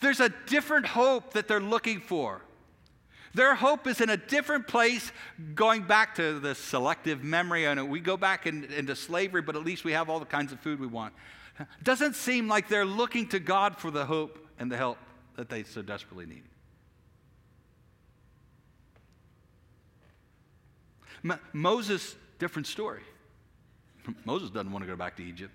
There's 0.00 0.20
a 0.20 0.30
different 0.46 0.86
hope 0.86 1.32
that 1.34 1.48
they're 1.48 1.60
looking 1.60 2.00
for. 2.00 2.42
Their 3.34 3.54
hope 3.54 3.86
is 3.86 4.00
in 4.00 4.10
a 4.10 4.16
different 4.16 4.68
place, 4.68 5.10
going 5.54 5.82
back 5.82 6.16
to 6.16 6.38
the 6.38 6.54
selective 6.54 7.24
memory. 7.24 7.72
Know 7.74 7.84
we 7.84 8.00
go 8.00 8.18
back 8.18 8.46
in, 8.46 8.64
into 8.64 8.94
slavery, 8.94 9.40
but 9.40 9.56
at 9.56 9.64
least 9.64 9.84
we 9.84 9.92
have 9.92 10.10
all 10.10 10.18
the 10.18 10.26
kinds 10.26 10.52
of 10.52 10.60
food 10.60 10.80
we 10.80 10.86
want. 10.86 11.14
Doesn't 11.82 12.14
seem 12.14 12.48
like 12.48 12.68
they're 12.68 12.84
looking 12.84 13.28
to 13.28 13.38
God 13.38 13.78
for 13.78 13.90
the 13.90 14.04
hope 14.04 14.46
and 14.58 14.70
the 14.70 14.76
help 14.76 14.98
that 15.36 15.48
they 15.48 15.62
so 15.62 15.80
desperately 15.80 16.26
need. 16.26 16.42
Moses, 21.52 22.16
different 22.38 22.66
story. 22.66 23.02
Moses 24.24 24.50
doesn't 24.50 24.72
want 24.72 24.84
to 24.84 24.90
go 24.90 24.96
back 24.96 25.16
to 25.16 25.24
Egypt. 25.24 25.54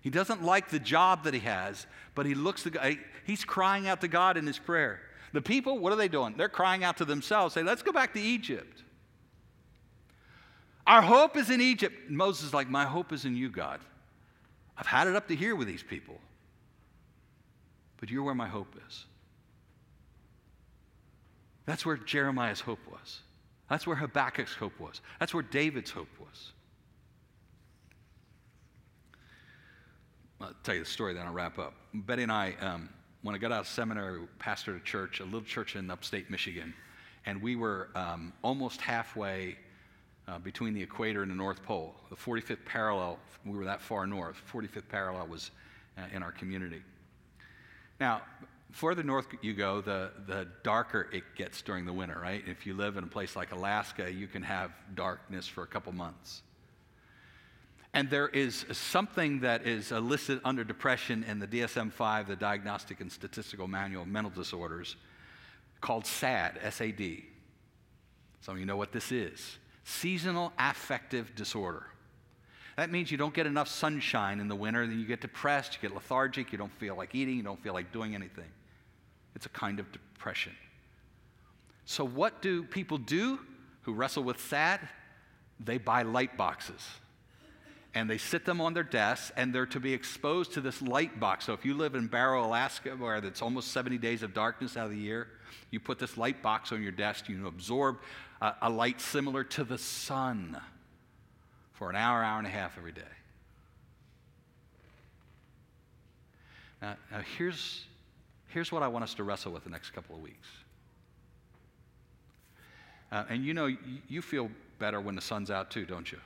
He 0.00 0.10
doesn't 0.10 0.42
like 0.42 0.70
the 0.70 0.78
job 0.78 1.24
that 1.24 1.34
he 1.34 1.40
has, 1.40 1.86
but 2.14 2.26
he 2.26 2.34
looks 2.34 2.62
to 2.62 2.70
God. 2.70 2.96
He's 3.24 3.44
crying 3.44 3.88
out 3.88 4.00
to 4.02 4.08
God 4.08 4.36
in 4.36 4.46
his 4.46 4.58
prayer. 4.58 5.00
The 5.32 5.42
people, 5.42 5.78
what 5.78 5.92
are 5.92 5.96
they 5.96 6.08
doing? 6.08 6.34
They're 6.36 6.48
crying 6.48 6.84
out 6.84 6.98
to 6.98 7.04
themselves, 7.04 7.54
say, 7.54 7.62
let's 7.62 7.82
go 7.82 7.92
back 7.92 8.14
to 8.14 8.20
Egypt. 8.20 8.84
Our 10.86 11.02
hope 11.02 11.36
is 11.36 11.50
in 11.50 11.60
Egypt. 11.60 12.08
Moses 12.08 12.46
is 12.46 12.54
like, 12.54 12.70
my 12.70 12.84
hope 12.84 13.12
is 13.12 13.24
in 13.24 13.36
you, 13.36 13.50
God. 13.50 13.80
I've 14.78 14.86
had 14.86 15.08
it 15.08 15.16
up 15.16 15.26
to 15.28 15.34
here 15.34 15.56
with 15.56 15.66
these 15.66 15.82
people. 15.82 16.20
But 17.98 18.10
you're 18.10 18.22
where 18.22 18.34
my 18.34 18.46
hope 18.46 18.76
is. 18.86 19.04
That's 21.64 21.84
where 21.84 21.96
Jeremiah's 21.96 22.60
hope 22.60 22.78
was. 22.90 23.20
That's 23.68 23.86
where 23.86 23.96
Habakkuk's 23.96 24.54
hope 24.54 24.78
was. 24.78 25.00
That's 25.18 25.34
where 25.34 25.42
David's 25.42 25.90
hope 25.90 26.08
was. 26.20 26.52
I'll 30.40 30.52
tell 30.62 30.74
you 30.74 30.84
the 30.84 30.86
story, 30.86 31.14
then 31.14 31.26
I'll 31.26 31.32
wrap 31.32 31.58
up. 31.58 31.74
Betty 31.94 32.22
and 32.22 32.30
I, 32.30 32.54
um, 32.60 32.88
when 33.22 33.34
I 33.34 33.38
got 33.38 33.52
out 33.52 33.60
of 33.60 33.68
seminary, 33.68 34.20
we 34.20 34.26
pastored 34.38 34.76
a 34.76 34.84
church, 34.84 35.20
a 35.20 35.24
little 35.24 35.40
church 35.40 35.76
in 35.76 35.90
upstate 35.90 36.30
Michigan, 36.30 36.74
and 37.24 37.40
we 37.40 37.56
were 37.56 37.88
um, 37.94 38.32
almost 38.42 38.80
halfway 38.80 39.56
uh, 40.28 40.38
between 40.38 40.74
the 40.74 40.82
equator 40.82 41.22
and 41.22 41.30
the 41.30 41.34
North 41.34 41.62
Pole. 41.62 41.94
The 42.10 42.16
45th 42.16 42.64
parallel, 42.64 43.18
we 43.44 43.56
were 43.56 43.64
that 43.64 43.80
far 43.80 44.06
north. 44.06 44.36
45th 44.52 44.88
parallel 44.88 45.26
was 45.26 45.50
uh, 45.96 46.02
in 46.12 46.22
our 46.22 46.32
community. 46.32 46.82
Now, 47.98 48.22
further 48.72 49.02
north 49.02 49.26
you 49.42 49.54
go, 49.54 49.80
the, 49.80 50.10
the 50.26 50.48
darker 50.62 51.08
it 51.12 51.24
gets 51.36 51.62
during 51.62 51.86
the 51.86 51.92
winter, 51.92 52.18
right? 52.20 52.42
If 52.46 52.66
you 52.66 52.74
live 52.74 52.96
in 52.96 53.04
a 53.04 53.08
place 53.08 53.36
like 53.36 53.52
Alaska, 53.52 54.12
you 54.12 54.26
can 54.26 54.42
have 54.42 54.70
darkness 54.94 55.46
for 55.46 55.62
a 55.62 55.66
couple 55.66 55.92
months. 55.92 56.42
And 57.94 58.10
there 58.10 58.28
is 58.28 58.66
something 58.72 59.40
that 59.40 59.66
is 59.66 59.90
listed 59.90 60.40
under 60.44 60.64
depression 60.64 61.24
in 61.24 61.38
the 61.38 61.46
DSM 61.46 61.90
5, 61.90 62.28
the 62.28 62.36
Diagnostic 62.36 63.00
and 63.00 63.10
Statistical 63.10 63.66
Manual 63.66 64.02
of 64.02 64.08
Mental 64.08 64.30
Disorders, 64.30 64.96
called 65.80 66.06
SAD, 66.06 66.58
S 66.62 66.80
A 66.82 66.92
D. 66.92 67.24
Some 68.42 68.54
of 68.54 68.60
you 68.60 68.66
know 68.66 68.76
what 68.76 68.92
this 68.92 69.12
is 69.12 69.58
seasonal 69.84 70.52
affective 70.58 71.34
disorder. 71.36 71.86
That 72.76 72.90
means 72.90 73.10
you 73.10 73.16
don't 73.16 73.32
get 73.32 73.46
enough 73.46 73.68
sunshine 73.68 74.38
in 74.38 74.48
the 74.48 74.56
winter, 74.56 74.86
then 74.86 75.00
you 75.00 75.06
get 75.06 75.22
depressed, 75.22 75.74
you 75.74 75.88
get 75.88 75.94
lethargic, 75.94 76.52
you 76.52 76.58
don't 76.58 76.72
feel 76.72 76.94
like 76.94 77.14
eating, 77.14 77.36
you 77.36 77.42
don't 77.42 77.62
feel 77.62 77.72
like 77.72 77.90
doing 77.90 78.14
anything. 78.14 78.50
It's 79.34 79.46
a 79.46 79.50
kind 79.50 79.80
of 79.80 79.90
depression. 79.92 80.52
So, 81.86 82.04
what 82.04 82.42
do 82.42 82.64
people 82.64 82.98
do 82.98 83.38
who 83.82 83.94
wrestle 83.94 84.24
with 84.24 84.40
SAD? 84.40 84.80
They 85.58 85.78
buy 85.78 86.02
light 86.02 86.36
boxes 86.36 86.82
and 87.96 88.10
they 88.10 88.18
sit 88.18 88.44
them 88.44 88.60
on 88.60 88.74
their 88.74 88.82
desks 88.82 89.32
and 89.36 89.54
they're 89.54 89.64
to 89.64 89.80
be 89.80 89.94
exposed 89.94 90.52
to 90.52 90.60
this 90.60 90.82
light 90.82 91.18
box. 91.18 91.46
So 91.46 91.54
if 91.54 91.64
you 91.64 91.72
live 91.72 91.94
in 91.94 92.08
Barrow, 92.08 92.44
Alaska, 92.44 92.90
where 92.90 93.16
it's 93.16 93.40
almost 93.40 93.72
70 93.72 93.96
days 93.96 94.22
of 94.22 94.34
darkness 94.34 94.76
out 94.76 94.84
of 94.84 94.90
the 94.90 94.98
year, 94.98 95.28
you 95.70 95.80
put 95.80 95.98
this 95.98 96.18
light 96.18 96.42
box 96.42 96.72
on 96.72 96.82
your 96.82 96.92
desk, 96.92 97.26
you 97.30 97.46
absorb 97.46 98.00
a, 98.42 98.52
a 98.60 98.68
light 98.68 99.00
similar 99.00 99.44
to 99.44 99.64
the 99.64 99.78
sun 99.78 100.60
for 101.76 101.90
an 101.90 101.96
hour, 101.96 102.22
hour 102.22 102.38
and 102.38 102.46
a 102.46 102.50
half 102.50 102.76
every 102.78 102.92
day. 102.92 103.02
Now, 106.80 106.96
now 107.10 107.20
here's, 107.36 107.84
here's 108.48 108.72
what 108.72 108.82
I 108.82 108.88
want 108.88 109.04
us 109.04 109.14
to 109.14 109.24
wrestle 109.24 109.52
with 109.52 109.64
the 109.64 109.70
next 109.70 109.90
couple 109.90 110.16
of 110.16 110.22
weeks. 110.22 110.48
Uh, 113.12 113.24
and 113.28 113.44
you 113.44 113.54
know, 113.54 113.66
you, 113.66 113.78
you 114.08 114.22
feel 114.22 114.50
better 114.78 115.00
when 115.00 115.14
the 115.14 115.20
sun's 115.20 115.50
out 115.50 115.70
too, 115.70 115.84
don't 115.84 116.10
you? 116.10 116.18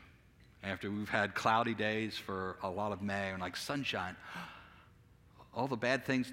After 0.63 0.91
we've 0.91 1.09
had 1.09 1.35
cloudy 1.35 1.75
days 1.75 2.17
for 2.17 2.57
a 2.63 2.71
lot 2.71 2.93
of 2.93 3.03
May 3.03 3.31
and 3.31 3.41
like 3.41 3.57
sunshine, 3.57 4.17
all 5.55 5.67
the 5.67 5.77
bad 5.77 6.05
things 6.05 6.33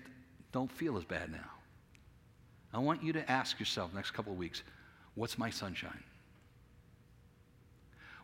don't 0.52 0.72
feel 0.72 0.98
as 0.98 1.04
bad 1.04 1.32
now. 1.32 1.52
I 2.74 2.80
want 2.80 3.02
you 3.04 3.14
to 3.14 3.32
ask 3.32 3.60
yourself 3.60 3.94
next 3.94 4.12
couple 4.12 4.32
of 4.32 4.38
weeks, 4.38 4.62
what's 5.16 5.38
my 5.38 5.50
sunshine? 5.50 6.04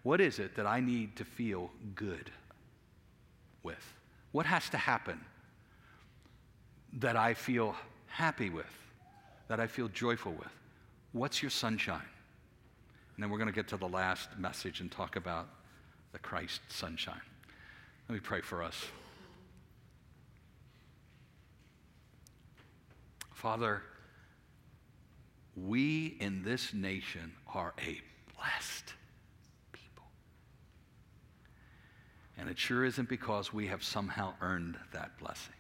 What 0.04 0.22
is 0.22 0.40
it 0.40 0.56
that 0.56 0.66
I 0.66 0.80
need 0.80 1.16
to 1.18 1.26
feel 1.26 1.72
good 1.96 2.30
with? 3.64 3.94
What 4.32 4.46
has 4.46 4.70
to 4.70 4.78
happen 4.78 5.20
that 6.94 7.16
I 7.16 7.34
feel 7.34 7.76
happy 8.08 8.50
with, 8.50 8.66
that 9.48 9.60
I 9.60 9.68
feel 9.68 9.88
joyful 9.88 10.34
with? 10.34 10.52
What's 11.14 11.42
your 11.42 11.52
sunshine? 11.52 12.02
And 13.16 13.24
then 13.24 13.30
we're 13.30 13.38
going 13.38 13.50
to 13.50 13.54
get 13.54 13.68
to 13.70 13.78
the 13.78 13.88
last 13.88 14.30
message 14.38 14.82
and 14.82 14.92
talk 14.92 15.16
about 15.16 15.48
the 16.12 16.20
Christ 16.20 16.62
sunshine. 16.68 17.22
Let 18.10 18.16
me 18.16 18.20
pray 18.20 18.42
for 18.42 18.64
us. 18.64 18.86
Father, 23.34 23.82
we 25.56 26.18
in 26.20 26.44
this 26.44 26.74
nation 26.74 27.34
are 27.54 27.74
a 27.80 28.02
blessed 28.36 28.94
people. 29.72 30.06
And 32.44 32.52
it 32.52 32.60
sure 32.60 32.84
isn't 32.84 33.08
because 33.08 33.54
we 33.54 33.68
have 33.68 33.82
somehow 33.86 34.34
earned 34.42 34.76
that 34.92 35.18
blessing. 35.18 35.54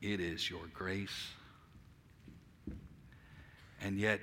It 0.00 0.20
is 0.20 0.48
your 0.48 0.62
grace. 0.72 1.28
And 3.82 3.98
yet, 3.98 4.20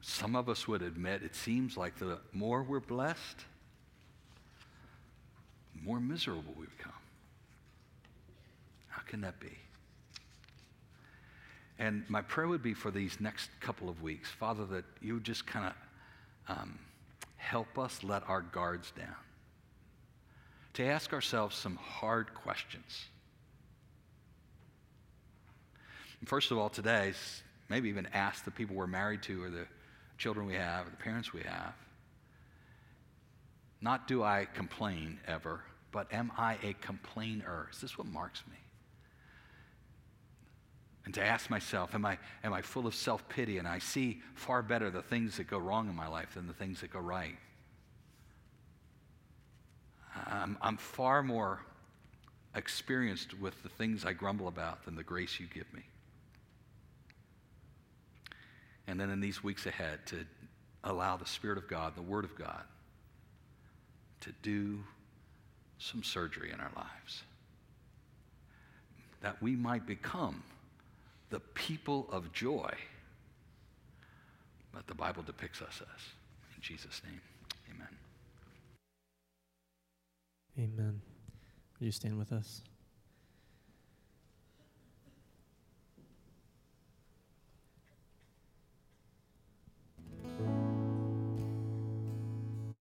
some 0.00 0.36
of 0.36 0.48
us 0.48 0.66
would 0.66 0.80
admit 0.80 1.22
it 1.22 1.34
seems 1.34 1.76
like 1.76 1.98
the 1.98 2.18
more 2.32 2.62
we're 2.62 2.80
blessed, 2.80 3.44
the 5.76 5.82
more 5.82 6.00
miserable 6.00 6.54
we 6.58 6.64
become. 6.78 6.92
How 8.88 9.02
can 9.02 9.20
that 9.20 9.38
be? 9.38 9.58
And 11.78 12.08
my 12.08 12.22
prayer 12.22 12.48
would 12.48 12.62
be 12.62 12.72
for 12.72 12.90
these 12.90 13.20
next 13.20 13.50
couple 13.60 13.90
of 13.90 14.00
weeks, 14.00 14.30
Father, 14.30 14.64
that 14.64 14.86
you 15.02 15.12
would 15.12 15.24
just 15.24 15.46
kind 15.46 15.66
of 16.48 16.56
um, 16.56 16.78
help 17.36 17.78
us 17.78 18.02
let 18.02 18.26
our 18.30 18.40
guards 18.40 18.90
down, 18.96 19.14
to 20.74 20.84
ask 20.84 21.12
ourselves 21.12 21.56
some 21.56 21.76
hard 21.76 22.32
questions. 22.34 23.06
First 26.24 26.52
of 26.52 26.58
all, 26.58 26.68
today, 26.68 27.12
maybe 27.68 27.88
even 27.88 28.06
ask 28.12 28.44
the 28.44 28.52
people 28.52 28.76
we're 28.76 28.86
married 28.86 29.22
to 29.24 29.42
or 29.42 29.50
the 29.50 29.66
children 30.18 30.46
we 30.46 30.54
have, 30.54 30.86
or 30.86 30.90
the 30.90 30.96
parents 30.96 31.32
we 31.32 31.40
have. 31.40 31.74
Not 33.80 34.06
do 34.06 34.22
I 34.22 34.46
complain 34.54 35.18
ever, 35.26 35.64
but 35.90 36.12
am 36.12 36.30
I 36.38 36.58
a 36.62 36.74
complainer? 36.74 37.68
Is 37.72 37.80
this 37.80 37.98
what 37.98 38.06
marks 38.06 38.44
me? 38.48 38.56
And 41.04 41.12
to 41.14 41.24
ask 41.24 41.50
myself, 41.50 41.92
am 41.94 42.06
I, 42.06 42.18
am 42.44 42.52
I 42.52 42.62
full 42.62 42.86
of 42.86 42.94
self 42.94 43.28
pity 43.28 43.58
and 43.58 43.66
I 43.66 43.80
see 43.80 44.22
far 44.34 44.62
better 44.62 44.88
the 44.88 45.02
things 45.02 45.36
that 45.38 45.48
go 45.48 45.58
wrong 45.58 45.88
in 45.88 45.96
my 45.96 46.06
life 46.06 46.34
than 46.34 46.46
the 46.46 46.52
things 46.52 46.80
that 46.82 46.92
go 46.92 47.00
right? 47.00 47.36
I'm, 50.14 50.58
I'm 50.60 50.76
far 50.76 51.22
more 51.22 51.60
experienced 52.54 53.38
with 53.38 53.62
the 53.62 53.68
things 53.68 54.04
I 54.04 54.12
grumble 54.12 54.48
about 54.48 54.84
than 54.84 54.94
the 54.94 55.02
grace 55.02 55.40
you 55.40 55.46
give 55.52 55.72
me. 55.72 55.82
And 58.86 59.00
then 59.00 59.10
in 59.10 59.20
these 59.20 59.42
weeks 59.42 59.66
ahead, 59.66 60.00
to 60.06 60.26
allow 60.84 61.16
the 61.16 61.26
Spirit 61.26 61.56
of 61.56 61.68
God, 61.68 61.94
the 61.94 62.02
Word 62.02 62.24
of 62.24 62.36
God, 62.36 62.64
to 64.20 64.32
do 64.42 64.80
some 65.78 66.02
surgery 66.02 66.50
in 66.52 66.60
our 66.60 66.70
lives. 66.76 67.22
That 69.20 69.40
we 69.40 69.56
might 69.56 69.86
become 69.86 70.42
the 71.30 71.40
people 71.40 72.08
of 72.10 72.32
joy 72.32 72.72
that 74.74 74.86
the 74.86 74.94
Bible 74.94 75.22
depicts 75.22 75.60
us 75.60 75.80
as. 75.80 76.02
In 76.56 76.62
Jesus' 76.62 77.02
name, 77.04 77.20
amen. 77.74 78.01
Amen. 80.58 81.00
Will 81.78 81.86
you 81.86 81.92
stand 81.92 82.18
with 82.18 82.32
us? 82.32 82.62